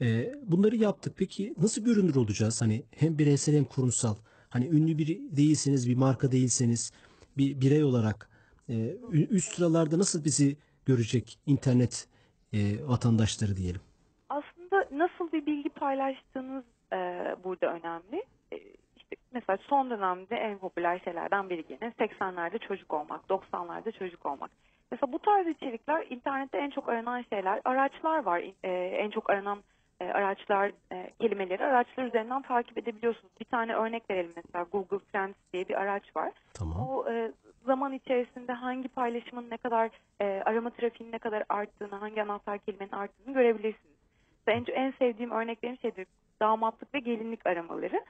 E, 0.05 0.35
bunları 0.43 0.77
yaptık. 0.77 1.15
Peki 1.19 1.55
nasıl 1.63 1.85
görünür 1.85 2.15
olacağız? 2.15 2.63
Hani 2.63 2.83
hem 2.97 3.19
bireysel 3.19 3.57
hem 3.57 3.65
kurumsal. 3.65 4.15
Hani 4.51 4.69
ünlü 4.69 4.99
biri 4.99 5.37
değilseniz, 5.37 5.89
bir 5.89 5.97
marka 5.97 6.33
değilseniz, 6.33 6.93
bir 7.37 7.61
birey 7.61 7.85
olarak 7.85 8.31
e, 8.69 8.75
üst 9.13 9.55
sıralarda 9.55 9.99
nasıl 9.99 10.25
bizi 10.25 10.57
görecek 10.87 11.39
internet 11.47 12.09
e, 12.53 12.59
vatandaşları 12.89 13.57
diyelim? 13.57 13.81
aslında 14.75 15.05
nasıl 15.05 15.33
bir 15.33 15.47
bilgi 15.47 15.69
paylaştığınız 15.69 16.65
e, 16.93 16.97
burada 17.45 17.67
önemli. 17.67 18.25
E, 18.53 18.57
işte 18.97 19.17
mesela 19.33 19.59
son 19.69 19.91
dönemde 19.91 20.37
en 20.37 20.59
popüler 20.59 20.99
şeylerden 20.99 21.51
biri 21.51 21.65
yine 21.69 21.93
80'lerde 21.99 22.59
çocuk 22.69 22.95
olmak, 22.95 23.21
90'larda 23.31 23.99
çocuk 23.99 24.27
olmak. 24.27 24.51
Mesela 24.91 25.13
bu 25.13 25.19
tarz 25.19 25.47
içerikler 25.47 26.07
internette 26.11 26.59
en 26.59 26.71
çok 26.71 26.89
aranan 26.89 27.25
şeyler. 27.33 27.61
Araçlar 27.65 28.23
var. 28.23 28.43
E, 28.63 28.71
en 28.73 29.11
çok 29.11 29.31
aranan 29.31 29.59
e, 30.01 30.05
araçlar, 30.05 30.73
e, 30.93 31.11
kelimeleri 31.21 31.65
araçlar 31.65 32.05
üzerinden 32.05 32.43
takip 32.43 32.79
edebiliyorsunuz. 32.79 33.33
Bir 33.41 33.45
tane 33.45 33.75
örnek 33.75 34.11
verelim 34.11 34.33
mesela 34.37 34.67
Google 34.73 34.99
Trends 35.13 35.37
diye 35.53 35.69
bir 35.69 35.75
araç 35.75 36.17
var. 36.17 36.33
Tamam. 36.55 36.89
O 36.89 37.11
e, 37.11 37.33
zaman 37.67 37.93
içerisinde 37.93 38.53
hangi 38.53 38.89
paylaşımın 38.89 39.51
ne 39.51 39.57
kadar 39.57 39.91
e, 40.21 40.43
arama 40.45 40.71
trafiğinin 40.71 41.13
ne 41.13 41.19
kadar 41.19 41.45
arttığını, 41.49 41.95
hangi 41.95 42.23
anahtar 42.23 42.59
kelimenin 42.59 42.93
arttığını 42.93 43.35
görebilirsiniz. 43.35 43.95
En, 44.47 44.65
en 44.75 44.91
sevdiğim 44.99 45.31
örneklerim 45.31 45.79
şeydir 45.79 46.07
damatlık 46.41 46.95
ve 46.95 46.99
gelinlik 46.99 47.47
aramaları. 47.47 48.05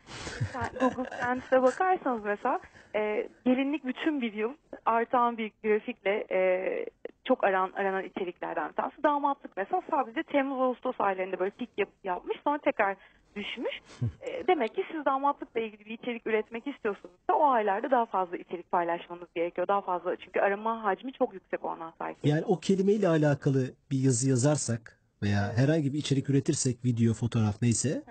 Google 0.81 1.11
Trends'e 1.11 1.63
bakarsanız 1.63 2.25
mesela 2.25 2.61
e, 2.95 3.29
gelinlik 3.45 3.85
bütün 3.85 4.21
bir 4.21 4.33
yıl 4.33 4.53
artan 4.87 5.39
bir 5.39 5.53
grafikle 5.65 6.27
e, 6.31 6.87
çok 7.25 7.45
aran, 7.45 7.73
aranan 7.77 8.05
içeriklerden 8.05 8.69
bir 8.69 8.75
tanesi. 8.75 9.03
Damatlık 9.03 9.57
mesela 9.57 9.83
sadece 9.91 10.23
Temmuz-Ağustos 10.23 10.95
aylarında 10.99 11.39
böyle 11.39 11.51
pik 11.51 11.71
yap, 11.79 11.89
yapmış 12.05 12.37
sonra 12.45 12.59
tekrar 12.59 12.97
düşmüş. 13.37 13.81
E, 14.21 14.47
demek 14.47 14.75
ki 14.75 14.85
siz 14.93 15.05
damatlıkla 15.05 15.61
ilgili 15.61 15.85
bir 15.85 15.91
içerik 15.91 16.27
üretmek 16.27 16.67
istiyorsanız 16.67 17.17
da 17.31 17.35
o 17.35 17.47
aylarda 17.47 17.91
daha 17.91 18.07
fazla 18.07 18.37
içerik 18.37 18.71
paylaşmanız 18.71 19.29
gerekiyor. 19.35 19.69
Daha 19.69 19.81
fazla 19.81 20.17
çünkü 20.17 20.41
arama 20.41 20.85
hacmi 20.85 21.13
çok 21.13 21.35
yüksek 21.35 21.65
o 21.65 21.69
anahtar 21.69 22.15
kelime. 22.15 22.37
Yani 22.37 22.45
o 22.47 22.61
kelimeyle 22.61 23.09
alakalı 23.09 23.75
bir 23.91 23.99
yazı 23.99 24.29
yazarsak 24.29 25.01
veya 25.23 25.53
herhangi 25.57 25.93
bir 25.93 25.99
içerik 25.99 26.31
üretirsek 26.31 26.85
video, 26.85 27.15
fotoğraf 27.15 27.63
neyse 27.63 28.03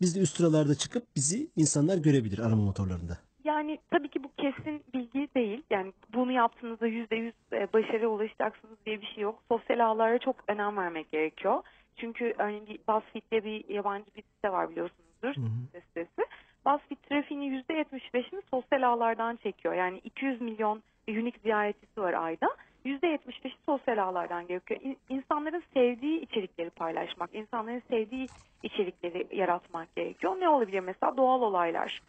biz 0.00 0.16
de 0.16 0.20
üst 0.20 0.36
sıralarda 0.36 0.74
çıkıp 0.74 1.16
bizi 1.16 1.50
insanlar 1.56 1.98
görebilir 1.98 2.38
arama 2.38 2.64
motorlarında. 2.64 3.18
Yani 3.44 3.78
tabii 3.90 4.08
ki 4.08 4.24
bu 4.24 4.30
kesin 4.36 4.82
bilgi 4.94 5.28
değil. 5.34 5.62
Yani 5.70 5.92
bunu 6.14 6.32
yaptığınızda 6.32 6.86
yüzde 6.86 7.16
yüz 7.16 7.34
e, 7.52 7.72
başarıya 7.72 8.08
ulaşacaksınız 8.08 8.76
diye 8.86 9.00
bir 9.00 9.06
şey 9.06 9.22
yok. 9.22 9.42
Sosyal 9.48 9.78
ağlara 9.86 10.18
çok 10.18 10.36
önem 10.48 10.76
vermek 10.76 11.12
gerekiyor. 11.12 11.62
Çünkü 11.96 12.34
örneğin 12.38 12.66
bir 12.66 12.78
BuzzFeed 12.88 13.22
diye 13.30 13.44
bir 13.44 13.68
yabancı 13.68 14.06
bir 14.16 14.22
site 14.22 14.52
var 14.52 14.70
biliyorsunuzdur. 14.70 15.34
Site 15.66 15.80
sitesi. 15.80 16.22
BuzzFeed 16.66 16.96
trafiğinin 17.08 17.44
yüzde 17.44 17.74
yetmiş 17.74 18.14
beşini 18.14 18.40
sosyal 18.50 18.82
ağlardan 18.82 19.36
çekiyor. 19.36 19.74
Yani 19.74 19.98
200 19.98 20.40
milyon 20.40 20.82
unique 21.08 21.40
ziyaretçisi 21.42 22.00
var 22.00 22.12
ayda. 22.14 22.48
Yüzde 22.84 23.06
yetmiş 23.06 23.44
beşi 23.44 23.56
sosyal 23.66 23.98
ağlardan 23.98 24.46
gerekiyor. 24.46 24.80
İn- 24.82 24.98
İnsanların 25.08 25.62
sevdiği 25.74 26.20
içerikleri 26.20 26.70
paylaşmak, 26.70 27.34
insanların 27.34 27.82
sevdiği 27.88 28.28
içerikleri 28.62 29.36
yaratmak 29.36 29.96
gerekiyor. 29.96 30.36
Ne 30.40 30.48
olabilir 30.48 30.80
mesela 30.80 31.16
doğal 31.16 31.42
olaylar, 31.42 32.02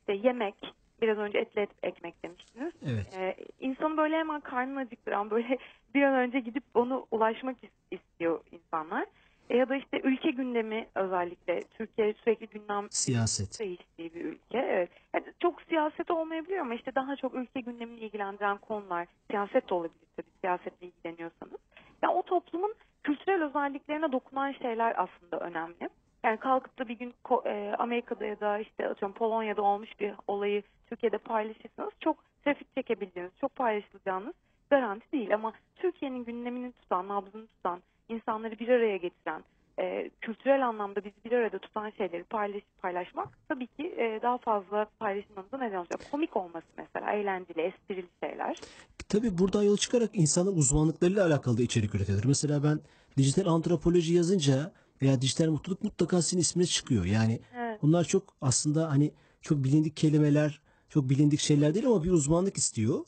işte 0.00 0.12
yemek, 0.28 0.54
biraz 1.02 1.18
önce 1.18 1.38
etli 1.38 1.60
et, 1.60 1.70
ekmek 1.82 2.22
demiştiniz. 2.24 2.72
Evet. 2.86 3.18
Ee, 3.18 3.36
insanın 3.60 3.96
böyle 3.96 4.16
hemen 4.16 4.40
karnını 4.40 4.78
acıktıran 4.80 5.30
böyle 5.30 5.58
bir 5.94 6.02
an 6.02 6.14
önce 6.14 6.40
gidip 6.40 6.64
onu 6.74 7.06
ulaşmak 7.10 7.56
is- 7.64 7.70
istiyor 7.96 8.40
insanlar. 8.52 9.06
E, 9.50 9.56
ya 9.56 9.68
da 9.68 9.76
işte 9.76 10.00
ülke 10.04 10.30
gündemi 10.30 10.86
özellikle 10.94 11.60
Türkiye 11.60 12.12
sürekli 12.14 12.46
gündem 12.46 12.86
Siyaset. 12.90 13.60
değiştiği 13.60 14.14
bir 14.14 14.24
ülke. 14.24 14.58
Evet. 14.58 14.90
Yani 15.14 15.24
çok 15.40 15.62
siyaset 15.62 16.10
olmayabiliyor 16.10 16.60
ama 16.60 16.74
işte 16.74 16.94
daha 16.94 17.16
çok 17.16 17.34
ülke 17.34 17.60
gündemini 17.60 18.00
ilgilendiren 18.00 18.58
konular, 18.58 19.06
siyaset 19.30 19.70
de 19.70 19.74
olabilir 19.74 20.06
tabii 20.16 20.30
siyasetle 20.40 20.86
ilgileniyorsanız. 20.86 21.60
Yani 22.02 22.12
o 22.14 22.22
toplumun 22.22 22.74
kültürel 23.02 23.42
özelliklerine 23.44 24.12
dokunan 24.12 24.52
şeyler 24.52 24.94
aslında 24.96 25.38
önemli. 25.44 25.88
Yani 26.24 26.36
kalkıp 26.36 26.78
da 26.78 26.88
bir 26.88 26.98
gün 26.98 27.14
e, 27.44 27.74
Amerika'da 27.78 28.24
ya 28.24 28.40
da 28.40 28.58
işte 28.58 28.88
atıyorum 28.88 29.14
Polonya'da 29.14 29.62
olmuş 29.62 30.00
bir 30.00 30.12
olayı 30.28 30.62
Türkiye'de 30.86 31.18
paylaşırsanız 31.18 31.92
çok 32.00 32.16
trafik 32.44 32.74
çekebildiğiniz, 32.74 33.32
çok 33.40 33.56
paylaşılacağınız 33.56 34.34
garanti 34.70 35.12
değil. 35.12 35.34
Ama 35.34 35.52
Türkiye'nin 35.76 36.24
gündemini 36.24 36.72
tutan, 36.72 37.08
nabzını 37.08 37.46
tutan, 37.46 37.80
insanları 38.08 38.58
bir 38.58 38.68
araya 38.68 38.96
getiren, 38.96 39.44
e, 39.78 40.10
kültürel 40.20 40.68
anlamda 40.68 41.04
bizi 41.04 41.14
bir 41.24 41.32
arada 41.32 41.58
tutan 41.58 41.90
şeyleri 41.90 42.24
paylaş, 42.24 42.62
paylaşmak 42.82 43.28
tabii 43.48 43.66
ki 43.66 43.94
e, 43.98 44.20
daha 44.22 44.38
fazla 44.38 44.86
paylaşılmamıza 44.98 45.58
neden 45.58 45.76
olacak. 45.78 46.00
Komik 46.10 46.36
olması 46.36 46.66
mesela, 46.76 47.12
eğlenceli, 47.12 47.60
esprili 47.60 48.06
şeyler. 48.24 48.60
Tabii 49.08 49.38
buradan 49.38 49.62
yola 49.62 49.76
çıkarak 49.76 50.10
insanın 50.12 50.56
uzmanlıklarıyla 50.56 51.26
alakalı 51.26 51.58
da 51.58 51.62
içerik 51.62 51.94
üretilir. 51.94 52.24
Mesela 52.24 52.64
ben 52.64 52.80
dijital 53.16 53.46
antropoloji 53.46 54.14
yazınca 54.14 54.72
veya 55.02 55.20
dijital 55.22 55.50
mutluluk 55.50 55.84
mutlaka 55.84 56.22
sizin 56.22 56.40
isminiz 56.40 56.72
çıkıyor. 56.72 57.04
Yani 57.04 57.40
Evet. 57.56 57.78
bunlar 57.82 58.04
çok 58.04 58.22
aslında 58.40 58.90
hani 58.90 59.10
çok 59.40 59.64
bilindik 59.64 59.96
kelimeler, 59.96 60.60
çok 60.88 61.10
bilindik 61.10 61.40
şeyler 61.40 61.74
değil 61.74 61.86
ama 61.86 62.04
bir 62.04 62.10
uzmanlık 62.10 62.56
istiyor. 62.56 63.04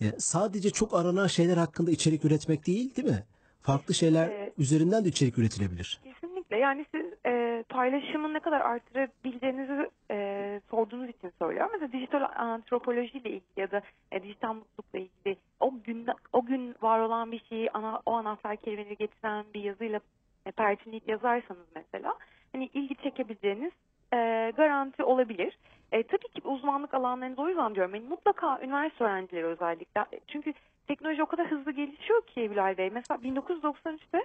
Yani 0.00 0.14
sadece 0.18 0.70
çok 0.70 0.94
aranan 0.94 1.26
şeyler 1.26 1.56
hakkında 1.56 1.90
içerik 1.90 2.24
üretmek 2.24 2.66
değil, 2.66 2.96
değil 2.96 3.08
mi? 3.08 3.24
Farklı 3.62 3.94
şeyler 3.94 4.28
Evet. 4.28 4.52
üzerinden 4.58 5.04
de 5.04 5.08
içerik 5.08 5.38
üretilebilir. 5.38 6.00
Kesinlikle. 6.04 6.56
Yani 6.56 6.86
siz 6.94 7.06
e, 7.26 7.64
paylaşımı 7.68 8.34
ne 8.34 8.40
kadar 8.40 8.60
arttırabileceğinizi 8.60 9.90
e, 10.10 10.60
sorduğunuz 10.70 11.08
için 11.08 11.32
söylüyorum. 11.38 11.70
Mesela 11.72 11.92
dijital 11.92 12.22
antropolojiyle 12.36 13.28
ilgili 13.30 13.42
ya 13.56 13.70
da 13.70 13.82
e, 14.12 14.22
dijital 14.22 14.54
mutlulukla 14.54 14.98
ilgili 14.98 15.36
o 15.60 15.74
gün 15.84 16.06
o 16.32 16.44
gün 16.44 16.74
var 16.82 17.00
olan 17.00 17.32
bir 17.32 17.42
şeyi 17.48 17.70
ana, 17.70 18.02
o 18.06 18.12
anahtar 18.12 18.56
kelimeleri 18.56 18.96
getiren 18.96 19.44
bir 19.54 19.60
yazıyla 19.62 20.00
e, 20.46 20.50
pertinleyip 20.50 21.08
yazarsanız 21.08 21.66
mesela 21.74 22.14
hani 22.52 22.66
ilgi 22.66 22.94
çekebileceğiniz 22.94 23.72
e, 24.12 24.52
garanti 24.56 25.04
olabilir. 25.04 25.58
E, 25.92 26.02
tabii 26.02 26.28
ki 26.28 26.40
uzmanlık 26.44 26.94
alanlarında 26.94 27.42
o 27.42 27.48
yüzden 27.48 27.74
diyorum. 27.74 27.94
Yani 27.94 28.08
mutlaka 28.08 28.60
üniversite 28.62 29.04
öğrencileri 29.04 29.46
özellikle. 29.46 30.06
Çünkü 30.28 30.52
teknoloji 30.88 31.22
o 31.22 31.26
kadar 31.26 31.50
hızlı 31.50 31.72
gelişiyor 31.72 32.22
ki 32.26 32.50
Bilal 32.50 32.76
Bey. 32.78 32.90
Mesela 32.90 33.20
1993'te 33.20 34.18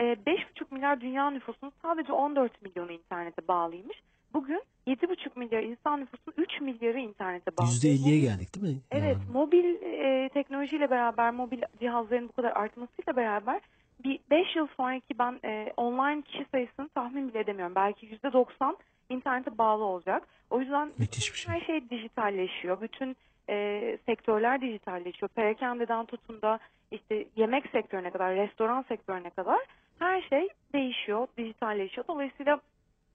e, 0.00 0.04
5,5 0.04 0.44
milyar 0.70 1.00
dünya 1.00 1.30
nüfusunun 1.30 1.72
sadece 1.82 2.12
14 2.12 2.62
milyonu 2.62 2.92
internete 2.92 3.48
bağlıymış. 3.48 4.02
Bugün 4.34 4.62
7,5 4.86 5.38
milyar 5.38 5.62
insan 5.62 6.00
nüfusunun 6.00 6.34
3 6.38 6.60
milyarı 6.60 6.98
internete 6.98 7.56
bağlı. 7.56 7.66
%50'ye 7.68 8.20
geldik 8.20 8.54
değil 8.54 8.74
mi? 8.74 8.80
Evet, 8.90 9.16
Yani. 9.16 9.32
mobil 9.32 9.64
e, 9.82 10.28
teknolojiyle 10.28 10.90
beraber, 10.90 11.30
mobil 11.30 11.62
cihazların 11.80 12.28
bu 12.28 12.32
kadar 12.32 12.52
artmasıyla 12.56 13.16
beraber 13.16 13.60
bir 14.04 14.20
5 14.30 14.56
yıl 14.56 14.66
sonraki 14.76 15.18
ben 15.18 15.40
e, 15.44 15.72
online 15.76 16.22
kişi 16.22 16.46
sayısını 16.52 16.88
tahmin 16.88 17.28
bile 17.28 17.38
edemiyorum. 17.40 17.74
Belki 17.74 18.06
%90 18.16 18.76
internete 19.08 19.58
bağlı 19.58 19.84
olacak. 19.84 20.22
O 20.50 20.60
yüzden 20.60 20.92
Müthiş 20.98 21.32
bir 21.32 21.38
şey. 21.38 21.54
her 21.54 21.60
şey 21.60 21.90
dijitalleşiyor. 21.90 22.80
Bütün 22.80 23.16
e, 23.48 23.98
sektörler 24.06 24.60
dijitalleşiyor. 24.60 25.28
Perakendeden 25.28 26.06
tutun 26.06 26.42
da 26.42 26.58
işte 26.90 27.26
yemek 27.36 27.70
sektörüne 27.72 28.10
kadar, 28.10 28.34
restoran 28.34 28.82
sektörüne 28.88 29.30
kadar 29.30 29.58
her 29.98 30.22
şey 30.22 30.48
değişiyor, 30.72 31.26
dijitalleşiyor. 31.38 32.06
Dolayısıyla 32.08 32.60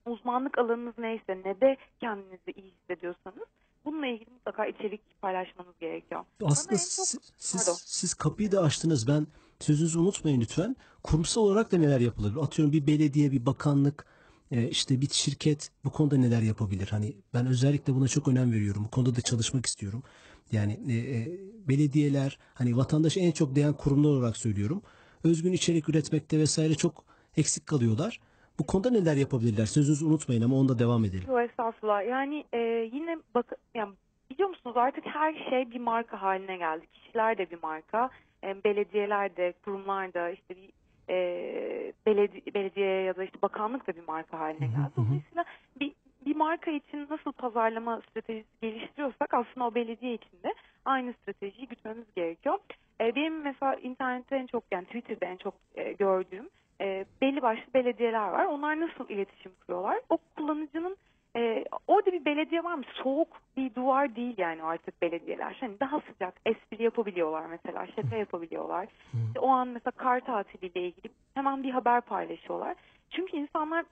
uzmanlık 0.06 0.58
alanınız 0.58 0.98
neyse, 0.98 1.38
ne 1.46 1.62
de 1.62 1.78
kendinizi 2.00 2.52
iyi 2.56 2.72
hissediyorsanız 2.72 3.48
bununla 3.86 4.08
ilgili 4.08 4.30
mutlaka 4.30 4.66
içerik 4.66 5.22
paylaşmanız 5.22 5.80
gerekiyor. 5.80 6.26
Aslında 6.46 6.70
çok- 6.76 6.80
siz, 6.80 7.34
siz, 7.38 7.82
siz 7.86 8.14
kapıyı 8.14 8.52
da 8.52 8.62
açtınız. 8.62 9.08
Ben 9.08 9.28
sözünüzü 9.60 10.00
unutmayın 10.00 10.42
lütfen. 10.42 10.76
Kurumsal 11.04 11.42
olarak 11.42 11.72
da 11.72 11.78
neler 11.78 12.00
yapılır? 12.00 12.36
Atıyorum 12.42 12.74
bir 12.74 12.88
belediye, 12.88 13.32
bir 13.32 13.46
bakanlık, 13.46 14.06
e, 14.52 14.68
işte 14.68 15.02
bir 15.02 15.10
şirket 15.10 15.72
bu 15.86 15.90
konuda 15.90 16.18
neler 16.18 16.42
yapabilir? 16.42 16.88
Hani 16.92 17.16
ben 17.34 17.48
özellikle 17.48 17.94
buna 17.94 18.08
çok 18.08 18.28
önem 18.28 18.52
veriyorum. 18.52 18.84
Bu 18.86 18.90
konuda 18.92 19.16
da 19.16 19.22
çalışmak 19.22 19.66
istiyorum. 19.66 20.04
Yani 20.52 20.80
e, 20.88 20.94
e, 20.94 21.40
belediyeler, 21.68 22.38
hani 22.54 22.78
vatandaşa 22.78 23.20
en 23.20 23.32
çok 23.32 23.56
değen 23.56 23.74
kurumlar 23.74 24.10
olarak 24.10 24.38
söylüyorum. 24.38 24.82
Özgün 25.24 25.54
içerik 25.54 25.90
üretmekte 25.90 26.40
vesaire 26.40 26.76
çok 26.76 27.04
eksik 27.38 27.68
kalıyorlar. 27.68 28.20
Bu 28.60 28.66
konuda 28.66 28.90
neler 28.90 29.16
yapabilirler? 29.16 29.66
Sözünüzü 29.66 30.06
unutmayın 30.06 30.42
ama 30.42 30.56
onda 30.56 30.80
devam 30.80 31.06
edelim. 31.06 31.24
Yok 31.28 31.40
estağfurullah. 31.50 32.08
Yani 32.08 32.44
e, 32.54 32.60
yine 32.94 33.18
bak 33.36 33.46
yani 33.76 33.94
biliyor 34.30 34.50
musunuz 34.50 34.78
artık 34.78 35.06
her 35.06 35.34
şey 35.50 35.72
bir 35.72 35.80
marka 35.80 36.22
haline 36.22 36.58
geldi. 36.58 36.86
Kişiler 36.94 37.38
de 37.38 37.52
bir 37.52 37.64
marka, 37.64 38.10
e, 38.46 38.64
belediyeler 38.64 39.36
de, 39.38 39.54
kurumlar 39.66 40.14
da 40.14 40.30
işte 40.30 40.56
bir 40.56 40.70
e, 41.10 41.94
beledi- 42.06 42.54
belediye 42.54 43.02
ya 43.02 43.16
da 43.16 43.24
işte 43.24 43.42
bakanlık 43.42 43.88
da 43.88 43.96
bir 43.96 44.08
marka 44.08 44.40
haline 44.40 44.68
geldi. 44.68 44.92
Dolayısıyla 44.98 45.46
bir 45.80 45.92
bir 46.26 46.36
marka 46.36 46.72
için 46.72 47.08
nasıl 47.10 47.32
pazarlama 47.32 48.02
stratejisi 48.02 48.50
geliştiriyorsak 48.62 49.34
aslında 49.34 49.68
o 49.68 49.76
belediye 49.76 50.14
için 50.14 50.44
de 50.44 50.54
aynı 50.86 51.14
stratejiyi 51.14 51.68
gütmemiz 51.68 52.06
gerekiyor. 52.16 52.60
E, 53.02 53.16
benim 53.16 53.42
mesela 53.42 53.76
internette 53.76 54.36
en 54.36 54.46
çok 54.48 54.64
yani 54.72 54.86
Twitter'da 54.86 55.26
en 55.26 55.38
çok 55.38 55.54
e, 55.76 55.94
gördüğüm 55.94 56.50
e, 56.82 57.06
belli 57.22 57.42
başlı 57.42 57.74
belediyeler 57.74 58.28
var. 58.30 58.46
Onlar 58.46 58.80
nasıl 58.80 59.10
iletişim 59.10 59.52
kuruyorlar? 59.62 60.00
O 60.10 60.18
kullanıcının 60.38 60.98
e, 61.36 61.66
orada 61.88 62.12
bir 62.12 62.26
belediye 62.26 62.64
var 62.64 62.76
mı? 62.76 62.84
Soğuk 62.94 63.28
bir 63.58 63.76
duvar 63.76 64.16
değil 64.16 64.36
yani 64.38 64.64
artık 64.64 65.02
belediyeler. 65.02 65.58
Hani 65.60 65.80
daha 65.80 66.00
sıcak 66.00 66.34
espri 66.46 66.84
yapabiliyorlar 66.84 67.46
mesela, 67.46 67.88
şaka 67.96 68.16
yapabiliyorlar. 68.16 68.88
İşte 69.28 69.40
o 69.40 69.50
an 69.50 69.68
mesela 69.68 69.92
kar 69.92 70.20
tatiliyle 70.20 70.82
ilgili 70.82 71.14
hemen 71.34 71.64
bir 71.64 71.72
haber 71.72 72.02
paylaşıyorlar. 72.02 72.76
Çünkü 73.10 73.38
insanlar 73.38 73.86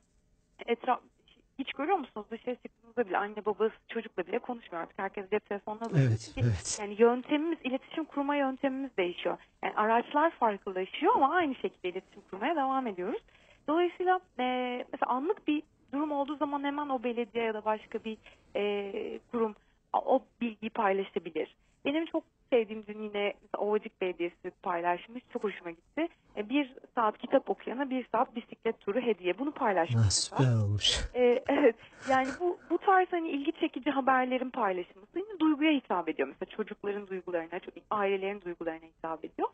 etraf 0.65 0.99
hiç 1.59 1.73
görüyor 1.73 1.97
musunuz 1.97 2.25
dışarı 2.31 2.55
çıktığınızda 2.55 3.07
bile 3.07 3.17
anne 3.17 3.45
babası 3.45 3.75
çocukla 3.87 4.27
bile 4.27 4.39
konuşmuyor 4.39 4.83
artık. 4.83 4.99
Herkes 4.99 5.29
cep 5.29 5.49
telefonuna 5.49 5.81
bakıyor. 5.81 6.07
Evet, 6.07 6.33
evet. 6.37 6.77
Yani 6.81 6.95
yöntemimiz, 6.99 7.57
iletişim 7.63 8.05
kurma 8.05 8.35
yöntemimiz 8.35 8.97
değişiyor. 8.97 9.37
Yani 9.63 9.73
araçlar 9.75 10.31
farklılaşıyor 10.31 11.15
ama 11.15 11.33
aynı 11.33 11.55
şekilde 11.55 11.89
iletişim 11.89 12.21
kurmaya 12.31 12.55
devam 12.55 12.87
ediyoruz. 12.87 13.21
Dolayısıyla 13.67 14.19
e, 14.39 14.43
mesela 14.93 15.11
anlık 15.11 15.47
bir 15.47 15.63
durum 15.93 16.11
olduğu 16.11 16.35
zaman 16.35 16.63
hemen 16.63 16.89
o 16.89 17.03
belediye 17.03 17.43
ya 17.43 17.53
da 17.53 17.65
başka 17.65 18.03
bir 18.03 18.17
e, 18.55 19.19
kurum 19.31 19.55
o 19.93 20.23
bilgiyi 20.41 20.69
paylaşabilir. 20.69 21.55
Benim 21.85 22.05
çok 22.05 22.23
sevdiğim 22.53 22.83
dün 22.87 23.01
yine 23.01 23.33
Ovacık 23.57 24.01
Belediyesi 24.01 24.51
paylaşmış. 24.63 25.23
Çok 25.33 25.43
hoşuma 25.43 25.71
gitti. 25.71 26.07
E, 26.37 26.49
bir 26.49 26.73
saat 26.95 27.17
kitap 27.17 27.49
okuyana 27.49 27.89
bir 27.89 28.07
saat 28.11 28.35
bisiklet 28.35 28.79
turu 28.79 29.01
hediye. 29.01 29.39
Bunu 29.39 29.51
paylaşmış. 29.51 29.95
Ha, 29.95 30.01
mesela. 30.05 30.37
süper 30.37 30.55
olmuş. 30.55 30.99
Ee, 31.15 31.43
evet 31.47 31.75
yani 32.09 32.27
bu 32.39 32.57
bu 32.69 32.77
tarz 32.77 33.07
hani 33.11 33.29
ilgi 33.29 33.51
çekici 33.51 33.91
haberlerin 33.91 34.49
paylaşılması 34.49 35.19
yine 35.19 35.39
duyguya 35.39 35.71
hitap 35.71 36.09
ediyor. 36.09 36.27
Mesela 36.27 36.57
çocukların 36.57 37.07
duygularına, 37.07 37.59
ailelerin 37.91 38.41
duygularına 38.41 38.85
hitap 38.97 39.25
ediyor. 39.25 39.47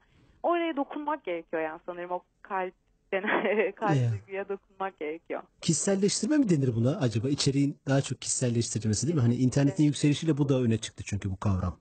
Oraya 0.43 0.75
dokunmak 0.75 1.23
gerekiyor 1.23 1.62
yani 1.62 1.80
sanırım 1.86 2.12
o 2.12 2.21
kalp 2.41 2.73
Yeah. 3.13 4.12
duyguya 4.12 4.50
dokunmak 4.50 5.00
gerekiyor. 5.00 5.41
Kişiselleştirme 5.62 6.38
mi 6.38 6.50
denir 6.50 6.76
buna 6.76 6.98
acaba? 7.00 7.30
İçeriğin 7.30 7.78
daha 7.88 8.02
çok 8.02 8.22
kişiselleştirilmesi 8.22 9.08
değil 9.08 9.15
mi? 9.15 9.22
Hani 9.22 9.36
internetin 9.36 9.84
yükselişiyle 9.84 10.38
bu 10.38 10.50
da 10.50 10.62
öne 10.62 10.78
çıktı 10.78 11.04
çünkü 11.08 11.32
bu 11.32 11.38
kavram. 11.39 11.78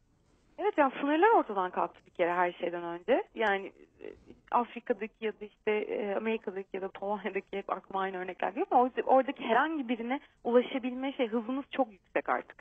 Evet 0.58 0.74
yani 0.78 0.92
sınırlar 1.00 1.38
ortadan 1.38 1.70
kalktı 1.70 2.00
bir 2.06 2.10
kere 2.10 2.32
her 2.32 2.52
şeyden 2.52 2.82
önce. 2.84 3.22
Yani 3.34 3.72
e, 4.02 4.06
Afrika'daki 4.50 5.24
ya 5.24 5.32
da 5.32 5.44
işte 5.44 5.70
e, 5.70 6.14
Amerika'daki 6.14 6.68
ya 6.72 6.82
da 6.82 6.88
Polonya'daki 6.88 7.46
hep 7.56 7.70
aklıma 7.72 8.00
aynı 8.00 8.16
örnekler 8.16 8.48
geliyor 8.48 8.66
ama 8.70 8.82
orada- 8.82 9.02
oradaki 9.06 9.42
herhangi 9.42 9.88
birine 9.88 10.20
ulaşabilme 10.44 11.12
şey 11.12 11.28
hızımız 11.28 11.64
çok 11.70 11.92
yüksek 11.92 12.28
artık. 12.28 12.56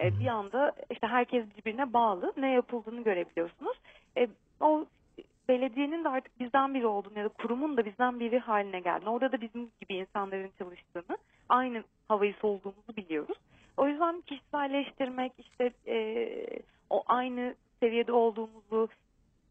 E, 0.00 0.18
bir 0.20 0.26
anda 0.26 0.72
işte 0.90 1.06
herkes 1.06 1.44
birbirine 1.58 1.92
bağlı. 1.92 2.32
Ne 2.36 2.52
yapıldığını 2.52 3.04
görebiliyorsunuz. 3.04 3.76
O 4.60 4.86
belediyenin 5.48 6.04
de 6.04 6.08
artık 6.08 6.40
bizden 6.40 6.74
biri 6.74 6.86
olduğunu 6.86 7.18
ya 7.18 7.24
da 7.24 7.28
kurumun 7.28 7.76
da 7.76 7.84
bizden 7.84 8.20
biri 8.20 8.38
haline 8.38 8.80
geldiğini, 8.80 9.10
orada 9.10 9.32
da 9.32 9.40
bizim 9.40 9.70
gibi 9.80 9.94
insanların 9.94 10.50
çalıştığını, 10.58 11.18
aynı 11.48 11.84
havayı 12.08 12.34
soluduğumuzu 12.40 12.96
biliyoruz. 12.96 13.38
O 13.76 13.88
yüzden 13.88 14.20
kişiselleştirmek, 14.20 15.32
işte 15.38 15.72
e, 15.86 15.98
o 16.90 17.02
aynı 17.06 17.54
seviyede 17.80 18.12
olduğumuzu, 18.12 18.88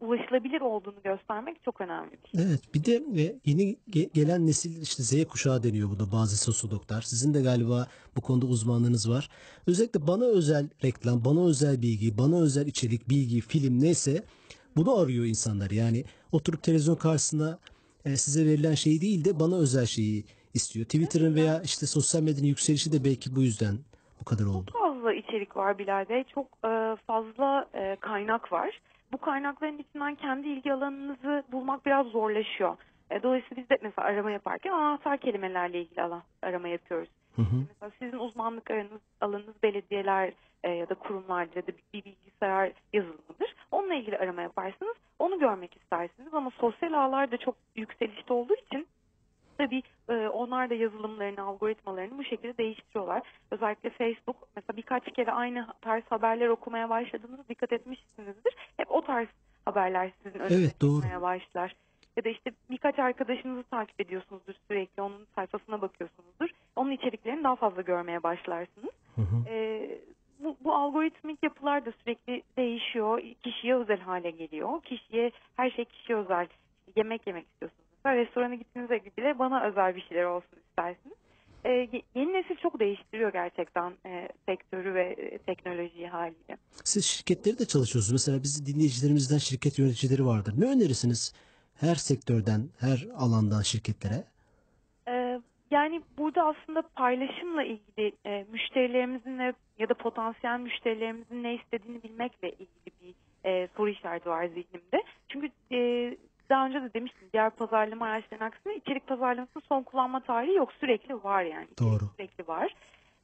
ulaşılabilir 0.00 0.60
olduğunu 0.60 1.02
göstermek 1.04 1.64
çok 1.64 1.80
önemli 1.80 2.10
şey. 2.10 2.44
Evet 2.44 2.74
bir 2.74 2.84
de 2.84 3.22
e, 3.22 3.36
yeni 3.44 3.76
ge- 3.90 4.12
gelen 4.12 4.46
nesil 4.46 4.82
işte 4.82 5.02
Z 5.02 5.24
kuşağı 5.28 5.62
deniyor 5.62 5.90
bu 5.90 5.98
da 5.98 6.12
bazı 6.12 6.36
sosyologlar. 6.36 7.02
Sizin 7.02 7.34
de 7.34 7.42
galiba 7.42 7.86
bu 8.16 8.20
konuda 8.20 8.46
uzmanlığınız 8.46 9.10
var. 9.10 9.28
Özellikle 9.66 10.06
bana 10.06 10.24
özel 10.24 10.68
reklam, 10.84 11.24
bana 11.24 11.46
özel 11.46 11.82
bilgi, 11.82 12.18
bana 12.18 12.40
özel 12.42 12.66
içerik, 12.66 13.08
bilgi, 13.08 13.40
film 13.40 13.80
neyse 13.80 14.24
bunu 14.78 14.98
arıyor 14.98 15.24
insanlar. 15.24 15.70
Yani 15.70 16.04
oturup 16.32 16.62
televizyon 16.62 16.96
karşısında 16.96 17.58
e, 18.04 18.16
size 18.16 18.50
verilen 18.50 18.74
şey 18.74 19.00
değil 19.00 19.24
de 19.24 19.40
bana 19.40 19.56
özel 19.56 19.86
şeyi 19.86 20.24
istiyor. 20.54 20.84
Twitter'ın 20.84 21.34
veya 21.34 21.62
işte 21.64 21.86
sosyal 21.86 22.22
medyanın 22.22 22.46
yükselişi 22.46 22.92
de 22.92 23.04
belki 23.04 23.36
bu 23.36 23.40
yüzden 23.42 23.74
bu 24.20 24.24
kadar 24.24 24.44
oldu. 24.44 24.70
Çok 24.72 24.82
fazla 24.82 25.12
içerik 25.12 25.56
var 25.56 25.78
Bilal 25.78 26.08
Bey. 26.08 26.24
Çok 26.34 26.46
e, 26.46 26.96
fazla 27.06 27.68
e, 27.74 27.96
kaynak 28.00 28.52
var. 28.52 28.80
Bu 29.12 29.18
kaynakların 29.18 29.78
içinden 29.78 30.14
kendi 30.14 30.48
ilgi 30.48 30.72
alanınızı 30.72 31.42
bulmak 31.52 31.86
biraz 31.86 32.06
zorlaşıyor. 32.06 32.76
E, 33.10 33.22
dolayısıyla 33.22 33.62
biz 33.62 33.70
de 33.70 33.78
mesela 33.82 34.08
arama 34.08 34.30
yaparken 34.30 34.72
anahtar 34.72 35.18
kelimelerle 35.18 35.82
ilgili 35.82 36.02
alan, 36.02 36.22
arama 36.42 36.68
yapıyoruz. 36.68 37.08
Hı 37.38 37.42
hı. 37.42 37.56
Mesela 37.68 37.92
sizin 37.98 38.18
uzmanlık 38.18 38.70
alanınız, 38.70 39.00
alanınız 39.20 39.62
belediyeler 39.62 40.32
e, 40.64 40.70
ya 40.70 40.88
da 40.88 40.94
kurumlar 40.94 41.48
ya 41.54 41.62
da 41.62 41.66
bir 41.66 42.04
bilgisayar 42.04 42.72
yazılımıdır. 42.92 43.54
Onunla 43.72 43.94
ilgili 43.94 44.18
arama 44.18 44.42
yaparsınız. 44.42 44.96
Onu 45.18 45.38
görmek 45.38 45.76
istersiniz 45.76 46.34
ama 46.34 46.50
sosyal 46.50 46.92
ağlar 46.92 47.30
da 47.30 47.36
çok 47.36 47.54
yükselişte 47.76 48.32
olduğu 48.32 48.54
için 48.54 48.86
tabii 49.58 49.82
e, 50.08 50.28
onlar 50.28 50.70
da 50.70 50.74
yazılımlarını, 50.74 51.42
algoritmalarını 51.42 52.18
bu 52.18 52.24
şekilde 52.24 52.56
değiştiriyorlar. 52.58 53.22
Özellikle 53.50 53.90
Facebook 53.90 54.36
mesela 54.56 54.76
birkaç 54.76 55.12
kere 55.12 55.32
aynı 55.32 55.66
tarz 55.80 56.04
haberler 56.04 56.48
okumaya 56.48 56.90
başladığınızda 56.90 57.48
dikkat 57.48 57.72
etmişsinizdir. 57.72 58.54
Hep 58.76 58.90
o 58.90 59.02
tarz 59.02 59.28
haberler 59.64 60.12
sizin 60.22 60.38
önünüze 60.38 60.62
Evet, 60.62 60.80
doğru. 60.82 61.22
başlar. 61.22 61.74
Ya 62.18 62.24
da 62.24 62.28
işte 62.28 62.50
birkaç 62.70 62.98
arkadaşınızı 62.98 63.62
takip 63.62 64.00
ediyorsunuzdur 64.00 64.54
sürekli 64.68 65.02
onun 65.02 65.26
sayfasına 65.34 65.80
bakıyorsunuzdur. 65.80 66.48
Onun 66.76 66.90
içeriklerini 66.90 67.44
daha 67.44 67.56
fazla 67.56 67.82
görmeye 67.82 68.22
başlarsınız. 68.22 68.90
Hı 69.16 69.22
hı. 69.22 69.48
Ee, 69.48 69.98
bu, 70.38 70.56
bu 70.64 70.74
algoritmik 70.74 71.42
yapılar 71.42 71.86
da 71.86 71.92
sürekli 72.02 72.42
değişiyor. 72.56 73.22
Kişiye 73.44 73.76
özel 73.76 74.00
hale 74.00 74.30
geliyor. 74.30 74.82
Kişiye 74.82 75.30
her 75.56 75.70
şey 75.70 75.84
kişiye 75.84 76.18
özel. 76.18 76.46
Yemek 76.96 77.26
yemek 77.26 77.46
istiyorsunuz. 77.46 77.84
Mesela 78.04 78.16
restorana 78.24 78.54
gittiğinizde 78.54 79.00
bile 79.18 79.38
bana 79.38 79.64
özel 79.68 79.96
bir 79.96 80.00
şeyler 80.00 80.24
olsun 80.24 80.58
istersiniz. 80.68 81.16
Ye- 81.64 82.02
yeni 82.14 82.32
nesil 82.32 82.56
çok 82.56 82.80
değiştiriyor 82.80 83.32
gerçekten 83.32 83.92
e, 84.06 84.28
sektörü 84.46 84.94
ve 84.94 85.02
e, 85.02 85.38
teknolojiyi 85.38 86.08
haliyle. 86.08 86.56
Siz 86.84 87.04
şirketleri 87.04 87.58
de 87.58 87.64
çalışıyorsunuz. 87.64 88.12
Mesela 88.12 88.42
bizim 88.42 88.66
dinleyicilerimizden 88.66 89.38
şirket 89.38 89.78
yöneticileri 89.78 90.26
vardır. 90.26 90.54
Ne 90.58 90.64
önerirsiniz 90.64 91.34
her 91.80 91.94
sektörden, 91.94 92.68
her 92.80 93.06
alandan 93.16 93.62
şirketlere? 93.62 94.24
Ee, 95.08 95.40
yani 95.70 96.02
burada 96.18 96.42
aslında 96.46 96.82
paylaşımla 96.82 97.62
ilgili 97.62 98.12
e, 98.26 98.46
müşterilerimizin 98.52 99.38
ne- 99.38 99.52
ya 99.78 99.88
da 99.88 99.94
potansiyel 99.94 100.60
müşterilerimizin 100.60 101.42
ne 101.42 101.54
istediğini 101.54 102.02
bilmekle 102.02 102.50
ilgili 102.50 102.90
bir 103.02 103.14
e, 103.44 103.68
soru 103.76 103.90
işareti 103.90 104.28
var 104.28 104.46
zihnimde. 104.46 105.02
Çünkü 105.28 105.50
e, 105.72 105.76
daha 106.50 106.66
önce 106.66 106.82
de 106.82 106.94
demiştim 106.94 107.28
diğer 107.32 107.50
pazarlama 107.50 108.06
araçlarının 108.06 108.46
aksine 108.46 108.76
içerik 108.76 109.06
pazarlamasının 109.06 109.64
son 109.68 109.82
kullanma 109.82 110.20
tarihi 110.20 110.54
yok 110.54 110.72
sürekli 110.72 111.24
var 111.24 111.42
yani. 111.42 111.64
İçerik 111.72 111.78
Doğru. 111.80 112.10
Sürekli 112.16 112.48
var. 112.48 112.74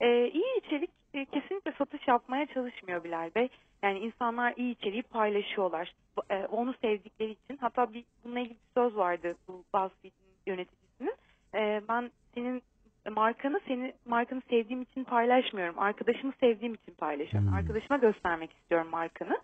E, 0.01 0.29
iyi 0.29 0.59
içerik 0.59 0.91
e, 1.15 1.25
kesinlikle 1.25 1.73
satış 1.73 2.09
yapmaya 2.09 2.47
çalışmıyor 2.47 3.05
Bilal 3.05 3.31
Bey. 3.35 3.49
Yani 3.83 3.99
insanlar 3.99 4.55
iyi 4.57 4.73
içeriği 4.73 5.03
paylaşıyorlar. 5.03 5.95
E, 6.31 6.47
onu 6.47 6.75
sevdikleri 6.81 7.31
için. 7.31 7.57
Hatta 7.61 7.93
bir 7.93 8.05
bununla 8.25 8.41
ilgili 8.41 8.55
bir 8.55 8.75
söz 8.75 8.97
vardı 8.97 9.35
bu 9.49 9.53
BuzzFeed'in 9.53 10.35
yöneticisinin. 10.47 11.15
E, 11.55 11.83
ben 11.89 12.11
senin 12.35 12.63
markanı 13.11 13.61
seni 13.69 13.95
markanı 14.07 14.43
sevdiğim 14.51 14.83
için 14.83 15.05
paylaşmıyorum. 15.05 15.79
Arkadaşımı 15.79 16.33
sevdiğim 16.41 16.75
için 16.75 16.95
paylaşıyorum. 16.95 17.49
Hmm. 17.49 17.57
Arkadaşıma 17.57 17.97
göstermek 17.97 18.53
istiyorum 18.53 18.89
markanı. 18.91 19.41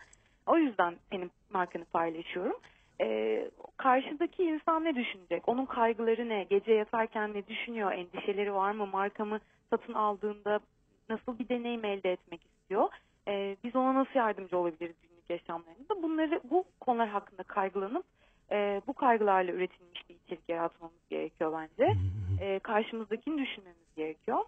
O 0.47 0.57
yüzden 0.57 0.97
senin 1.11 1.31
markanı 1.51 1.85
paylaşıyorum. 1.85 2.57
E, 3.01 3.51
karşıdaki 3.77 4.45
insan 4.45 4.85
ne 4.85 4.95
düşünecek? 4.95 5.49
Onun 5.49 5.67
kaygıları 5.67 6.29
ne? 6.29 6.45
Gece 6.45 6.73
yatarken 6.73 7.35
ne 7.35 7.47
düşünüyor? 7.47 7.93
Endişeleri 7.93 8.55
var 8.55 8.73
mı? 8.73 8.87
Markamı 8.87 9.41
satın 9.71 9.93
aldığında 9.93 10.61
nasıl 11.09 11.39
bir 11.39 11.49
deneyim 11.49 11.85
elde 11.85 12.13
etmek 12.13 12.41
istiyor? 12.47 12.89
E, 13.29 13.57
biz 13.65 13.77
ona 13.77 13.95
nasıl 13.95 14.15
yardımcı 14.15 14.59
olabiliriz 14.59 14.97
günlük 15.03 15.31
yaşamlarında? 15.31 16.03
Bunları 16.03 16.41
bu 16.51 16.65
konular 16.81 17.09
hakkında 17.09 17.43
kaygılanıp 17.43 18.05
e, 18.51 18.83
bu 18.87 18.93
kaygılarla 18.93 19.53
üretilmiş 19.53 20.09
bir 20.09 20.15
içerik 20.15 20.49
yaratmamız 20.49 21.09
gerekiyor 21.11 21.53
bence. 21.53 21.93
E, 22.41 22.59
karşımızdakini 22.59 23.43
düşünmemiz 23.43 23.95
gerekiyor. 23.97 24.45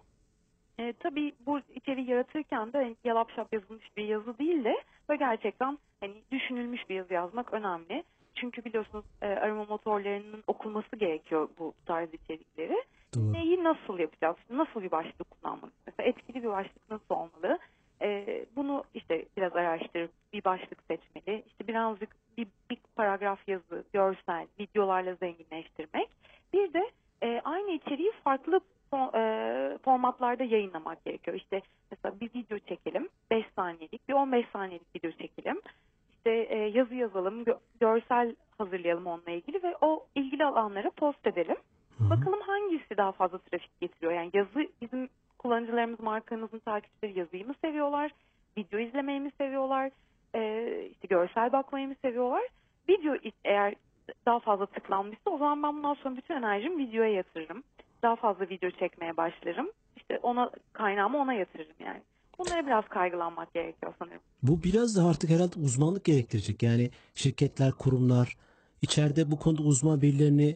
E, 0.79 0.93
tabii 0.93 1.33
bu 1.45 1.59
içeriği 1.75 2.09
yaratırken 2.09 2.73
de 2.73 2.77
hani 2.77 2.95
yalapşap 3.03 3.53
yazılmış 3.53 3.97
bir 3.97 4.03
yazı 4.03 4.37
değil 4.37 4.63
de 4.63 4.83
ve 5.09 5.15
gerçekten 5.15 5.77
hani 5.99 6.13
düşünülmüş 6.31 6.89
bir 6.89 6.95
yazı 6.95 7.13
yazmak 7.13 7.53
önemli. 7.53 8.03
Çünkü 8.35 8.65
biliyorsunuz 8.65 9.05
e, 9.21 9.27
arama 9.27 9.65
motorlarının 9.65 10.43
okunması 10.47 10.95
gerekiyor 10.95 11.49
bu 11.59 11.73
tarz 11.85 12.13
içerikleri. 12.13 12.83
Doğru. 13.15 13.33
Neyi 13.33 13.63
nasıl 13.63 13.99
yapacağız? 13.99 14.35
Nasıl 14.49 14.81
bir 14.83 14.91
başlık 14.91 15.29
kullanmalıyız? 15.31 15.77
Mesela 15.87 16.09
etkili 16.09 16.43
bir 16.43 16.49
başlık 16.49 16.89
nasıl 16.91 17.15
olmalı? 17.15 17.59
Ee, 18.01 18.45
bunu 18.55 18.83
işte 18.93 19.25
biraz 19.37 19.55
araştırıp 19.55 20.11
bir 20.33 20.43
başlık 20.43 20.83
seçmeli. 20.87 21.43
İşte 21.47 21.67
birazcık 21.67 22.09
bir, 22.37 22.47
bir 22.69 22.77
paragraf 22.95 23.47
yazı, 23.47 23.83
görsel, 23.93 24.47
videolarla 24.59 25.15
zenginleştirmek. 25.15 26.09
Bir 26.53 26.73
de 26.73 26.91
e, 27.21 27.41
aynı 27.43 27.71
içeriği 27.71 28.11
farklı 28.23 28.61
e, 28.93 29.21
formatlarda 29.85 30.43
yayınlamak 30.43 31.05
gerekiyor. 31.05 31.37
İşte 31.37 31.61
mesela 31.91 32.19
bir 32.19 32.33
video 32.33 32.59
çekelim, 32.59 33.09
5 33.31 33.45
saniyelik, 33.55 34.09
bir 34.09 34.13
15 34.13 34.45
saniyelik 34.53 34.95
video 34.95 35.11
çekelim. 35.11 35.61
İşte 36.17 36.31
e, 36.31 36.57
yazı 36.57 36.95
yazalım, 36.95 37.43
gö- 37.43 37.59
görsel 37.79 38.35
hazırlayalım 38.57 39.07
onunla 39.07 39.31
ilgili 39.31 39.63
ve 39.63 39.75
o 39.81 40.05
ilgili 40.15 40.45
alanlara 40.45 40.89
post 40.89 41.27
edelim. 41.27 41.57
Hangisi 42.93 42.97
daha 42.97 43.11
fazla 43.11 43.37
trafik 43.37 43.81
getiriyor. 43.81 44.13
Yani 44.13 44.29
yazı 44.33 44.67
bizim 44.81 45.09
kullanıcılarımız, 45.37 45.99
markamızın 45.99 46.59
takipçileri 46.59 47.19
yazıyı 47.19 47.47
mı 47.47 47.53
seviyorlar? 47.61 48.11
Video 48.57 48.79
izlemeyi 48.79 49.19
mi 49.19 49.31
seviyorlar? 49.37 49.91
Ee, 50.35 50.89
işte 50.91 51.07
görsel 51.07 51.51
bakmayı 51.51 51.87
mı 51.87 51.95
seviyorlar? 52.01 52.43
Video 52.89 53.15
eğer 53.45 53.75
daha 54.25 54.39
fazla 54.39 54.65
tıklanmışsa 54.65 55.29
o 55.29 55.37
zaman 55.37 55.63
ben 55.63 55.77
bundan 55.77 55.93
sonra 55.93 56.15
bütün 56.15 56.33
enerjimi 56.35 56.87
videoya 56.87 57.13
yatırırım. 57.13 57.63
Daha 58.03 58.15
fazla 58.15 58.49
video 58.49 58.69
çekmeye 58.69 59.17
başlarım. 59.17 59.69
İşte 59.95 60.19
ona 60.23 60.51
kaynağımı 60.73 61.17
ona 61.17 61.33
yatırırım 61.33 61.75
yani. 61.79 62.01
Bunlara 62.39 62.65
biraz 62.65 62.85
kaygılanmak 62.85 63.53
gerekiyor 63.53 63.93
sanırım. 63.99 64.21
Bu 64.43 64.63
biraz 64.63 64.97
da 64.97 65.09
artık 65.09 65.29
herhalde 65.29 65.59
uzmanlık 65.65 66.05
gerektirecek. 66.05 66.63
Yani 66.63 66.89
şirketler, 67.15 67.71
kurumlar 67.71 68.37
içeride 68.81 69.31
bu 69.31 69.39
konuda 69.39 69.63
uzman 69.63 70.01
birilerini 70.01 70.55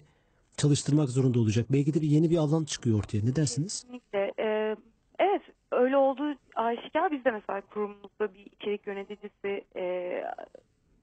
çalıştırmak 0.57 1.09
zorunda 1.09 1.39
olacak. 1.39 1.65
Belki 1.69 1.93
de 1.93 2.01
bir 2.01 2.07
yeni 2.07 2.29
bir 2.29 2.37
alan 2.37 2.65
çıkıyor 2.65 2.99
ortaya. 2.99 3.19
Ne 3.23 3.35
dersiniz? 3.35 3.83
Kesinlikle. 3.83 4.31
Ee, 4.39 4.75
evet 5.19 5.41
öyle 5.71 5.97
olduğu 5.97 6.35
aşikar. 6.55 7.11
Biz 7.11 7.25
de 7.25 7.31
mesela 7.31 7.61
kurumumuzda 7.61 8.33
bir 8.33 8.45
içerik 8.59 8.87
yöneticisi 8.87 9.61
e, 9.75 10.23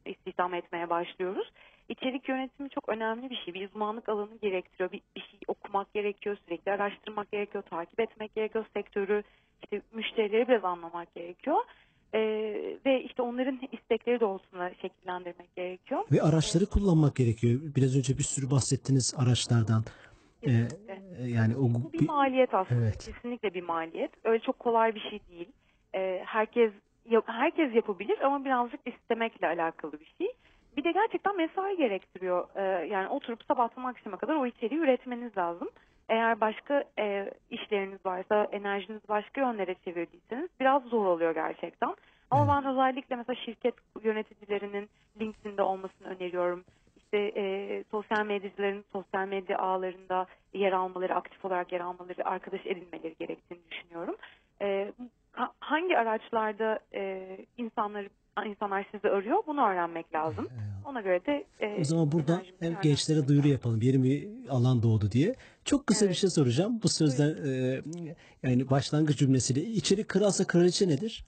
istihdam 0.07 0.55
etmeye 0.55 0.91
başlıyoruz. 0.91 1.53
İçerik 1.89 2.29
yönetimi 2.29 2.71
çok 2.71 2.89
önemli 2.89 3.31
bir 3.31 3.37
şey. 3.37 3.55
Bir 3.55 3.69
uzmanlık 3.69 4.09
alanı 4.09 4.37
gerektiriyor. 4.43 4.93
Bir, 4.93 5.01
bir 5.17 5.21
şey 5.21 5.41
okumak 5.49 5.95
gerekiyor, 5.95 6.37
sürekli 6.45 6.73
araştırmak 6.73 7.33
gerekiyor, 7.33 7.65
takip 7.71 8.01
etmek 8.01 8.35
gerekiyor 8.35 8.65
sektörü. 8.75 9.23
işte 9.63 9.83
müşterileri 9.93 10.49
biraz 10.49 10.65
anlamak 10.65 11.15
gerekiyor. 11.15 11.57
Ee, 12.15 12.79
ve 12.87 13.03
işte 13.03 13.23
onların 13.23 13.61
istekleri 13.73 14.21
doğrultusunda 14.21 14.71
şekillendirmek 14.83 15.57
gerekiyor. 15.57 16.05
Ve 16.13 16.23
araçları 16.23 16.67
kullanmak 16.67 17.17
gerekiyor. 17.17 17.61
Biraz 17.77 17.97
önce 17.97 18.19
bir 18.19 18.23
sürü 18.23 18.51
bahsettiniz 18.51 19.15
araçlardan. 19.19 19.83
Ee, 20.43 20.47
Kesinlikle. 20.47 21.03
e, 21.19 21.29
yani 21.29 21.57
o 21.57 21.63
Bu 21.63 21.93
bir 21.93 22.07
maliyet 22.07 22.55
aslında. 22.55 22.81
Evet. 22.81 22.99
Kesinlikle 23.05 23.55
bir 23.55 23.63
maliyet. 23.63 24.11
Öyle 24.25 24.39
çok 24.43 24.59
kolay 24.59 24.95
bir 24.95 25.01
şey 25.01 25.21
değil. 25.31 25.49
Ee, 25.95 26.23
herkes 26.27 26.73
herkes 27.27 27.75
yapabilir 27.75 28.21
ama 28.21 28.45
birazcık 28.45 28.81
istemekle 28.87 29.47
alakalı 29.47 29.93
bir 29.93 30.15
şey. 30.19 30.33
Bir 30.77 30.85
de 30.85 30.93
gerçekten 30.93 31.37
mesai 31.37 31.77
gerektiriyor. 31.77 32.49
Ee, 32.57 32.87
yani 32.87 33.09
oturup 33.09 33.45
sabahtan 33.49 33.85
akşama 33.85 34.17
kadar 34.17 34.35
o 34.35 34.47
içeriği 34.47 34.81
üretmeniz 34.81 35.37
lazım. 35.37 35.69
Eğer 36.09 36.41
başka 36.41 36.85
e, 36.99 37.31
işleriniz 37.51 38.07
varsa, 38.07 38.49
enerjinizi 38.53 39.09
başka 39.09 39.41
yönlere 39.41 39.75
çevirdiyseniz 39.75 40.49
biraz 40.61 40.83
zor 40.83 41.07
oluyor 41.07 41.35
gerçekten. 41.35 41.95
Ama 42.31 42.57
ben 42.57 42.71
özellikle 42.71 43.17
mesela 43.17 43.37
şirket 43.37 43.75
yöneticilerinin 44.03 44.89
LinkedIn'de 45.21 45.63
olmasını 45.63 46.09
öneriyorum. 46.09 46.65
İşte 46.97 47.33
e, 47.37 47.85
sosyal 47.91 48.27
medyacıların 48.27 48.85
sosyal 48.93 49.29
medya 49.29 49.59
ağlarında 49.59 50.27
yer 50.53 50.73
almaları, 50.73 51.15
aktif 51.15 51.45
olarak 51.45 51.73
yer 51.73 51.81
almaları, 51.81 52.25
arkadaş 52.25 52.61
edinmeleri 52.67 53.15
gerektiğini 53.19 53.61
düşünüyorum. 53.71 54.17
E, 54.63 54.93
ha- 55.33 55.53
hangi 55.61 55.99
araçlarda 55.99 56.79
e, 56.95 57.29
insanları 57.57 58.09
insanlar 58.47 58.87
sizi 58.93 59.09
arıyor 59.09 59.39
bunu 59.47 59.61
öğrenmek 59.67 60.15
lazım. 60.15 60.49
Ona 60.85 61.01
göre 61.01 61.27
de 61.27 61.45
e, 61.61 61.81
O 61.81 61.85
zaman 61.85 62.11
enerjimizi 62.13 62.65
hem 62.65 62.81
gençlere 62.83 63.29
duyuru 63.29 63.49
yapalım. 63.49 63.81
Yeni 63.83 64.03
bir 64.05 64.29
alan 64.49 64.83
doğdu 64.83 65.11
diye. 65.11 65.35
Çok 65.65 65.87
kısa 65.87 66.09
bir 66.09 66.15
şey 66.15 66.31
soracağım. 66.31 66.81
Bu 66.83 66.89
sözden 66.89 67.37
e, 67.47 67.81
yani 68.43 68.71
başlangıç 68.71 69.19
cümlesiyle 69.19 69.61
içerik 69.61 70.09
kralsa 70.09 70.47
kraliçe 70.47 70.89
nedir? 70.89 71.25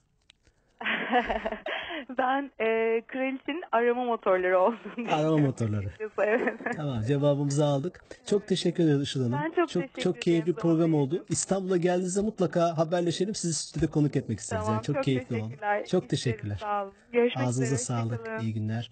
ben 2.17 2.51
e, 2.59 3.01
kraliçenin 3.07 3.63
arama 3.71 4.03
motorları 4.03 4.59
olduğunu 4.59 5.13
Arama 5.15 5.37
motorları. 5.37 5.87
Evet. 6.17 6.53
Tamam 6.75 7.01
cevabımızı 7.01 7.65
aldık. 7.65 8.03
Çok 8.25 8.47
teşekkür 8.47 8.83
ederiz 8.83 9.01
Işıl 9.01 9.19
Hanım. 9.23 9.39
Ben 9.43 9.51
çok 9.51 9.69
çok, 9.69 9.83
teşekkür 9.83 10.01
çok 10.01 10.21
keyifli 10.21 10.43
ederim 10.43 10.61
program 10.61 10.93
oldu. 10.93 11.25
İstanbul'a 11.29 11.77
geldiğinizde 11.77 12.21
mutlaka 12.21 12.77
haberleşelim. 12.77 13.35
Sizi 13.35 13.53
stüdyoda 13.53 13.91
konuk 13.91 14.15
etmek 14.15 14.39
isteriz. 14.39 14.63
Tamam, 14.63 14.75
yani 14.75 14.95
çok, 14.95 15.03
keyifli 15.03 15.43
oldu. 15.43 15.53
Çok 15.89 16.09
teşekkürler. 16.09 16.57
Sağ 16.61 16.83
olun. 16.83 16.93
Görüşmek 17.11 17.47
Ağzınıza 17.47 17.75
üzere. 17.75 17.85
sağlık. 17.85 18.11
hoşçakalın. 18.11 18.39
İyi 18.39 18.53
günler. 18.53 18.91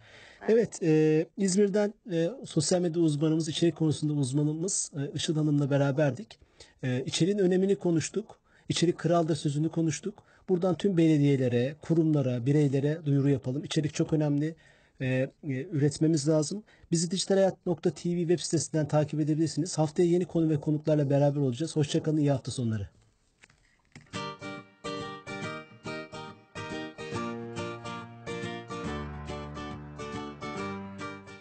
Evet, 0.50 0.84
e, 0.84 1.26
İzmir'den 1.38 1.94
e, 2.12 2.30
sosyal 2.46 2.82
medya 2.82 3.02
uzmanımız, 3.02 3.50
içerik 3.50 3.76
konusunda 3.76 4.14
uzmanımız 4.14 4.92
e, 4.98 5.12
Işıl 5.14 5.36
Hanım'la 5.36 5.70
beraberdik. 5.70 6.40
E, 6.84 7.04
içeriğin 7.06 7.38
önemini 7.40 7.76
konuştuk. 7.76 8.40
İçerik 8.70 8.98
kraldır 8.98 9.36
sözünü 9.36 9.70
konuştuk. 9.70 10.24
Buradan 10.50 10.76
tüm 10.76 10.98
belediyelere, 10.98 11.76
kurumlara, 11.82 12.46
bireylere 12.46 13.06
duyuru 13.06 13.30
yapalım. 13.30 13.64
İçerik 13.64 13.94
çok 13.94 14.14
önemli. 14.14 14.56
e, 15.02 15.06
e, 15.06 15.30
üretmemiz 15.44 16.30
lazım. 16.30 16.64
Bizi 16.92 17.12
dijitalhayat.tv 17.12 18.20
web 18.20 18.40
sitesinden 18.40 18.88
takip 18.88 19.20
edebilirsiniz. 19.20 19.78
Haftaya 19.78 20.10
yeni 20.10 20.26
konu 20.26 20.50
ve 20.50 20.60
konuklarla 20.60 21.10
beraber 21.10 21.40
olacağız. 21.40 21.76
Hoşçakalın, 21.76 22.18
iyi 22.18 22.32
hafta 22.32 22.52
sonları. 22.52 22.90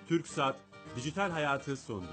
TürkSat 0.08 0.56
Dijital 0.96 1.30
Hayatı 1.30 1.76
sundu. 1.76 2.06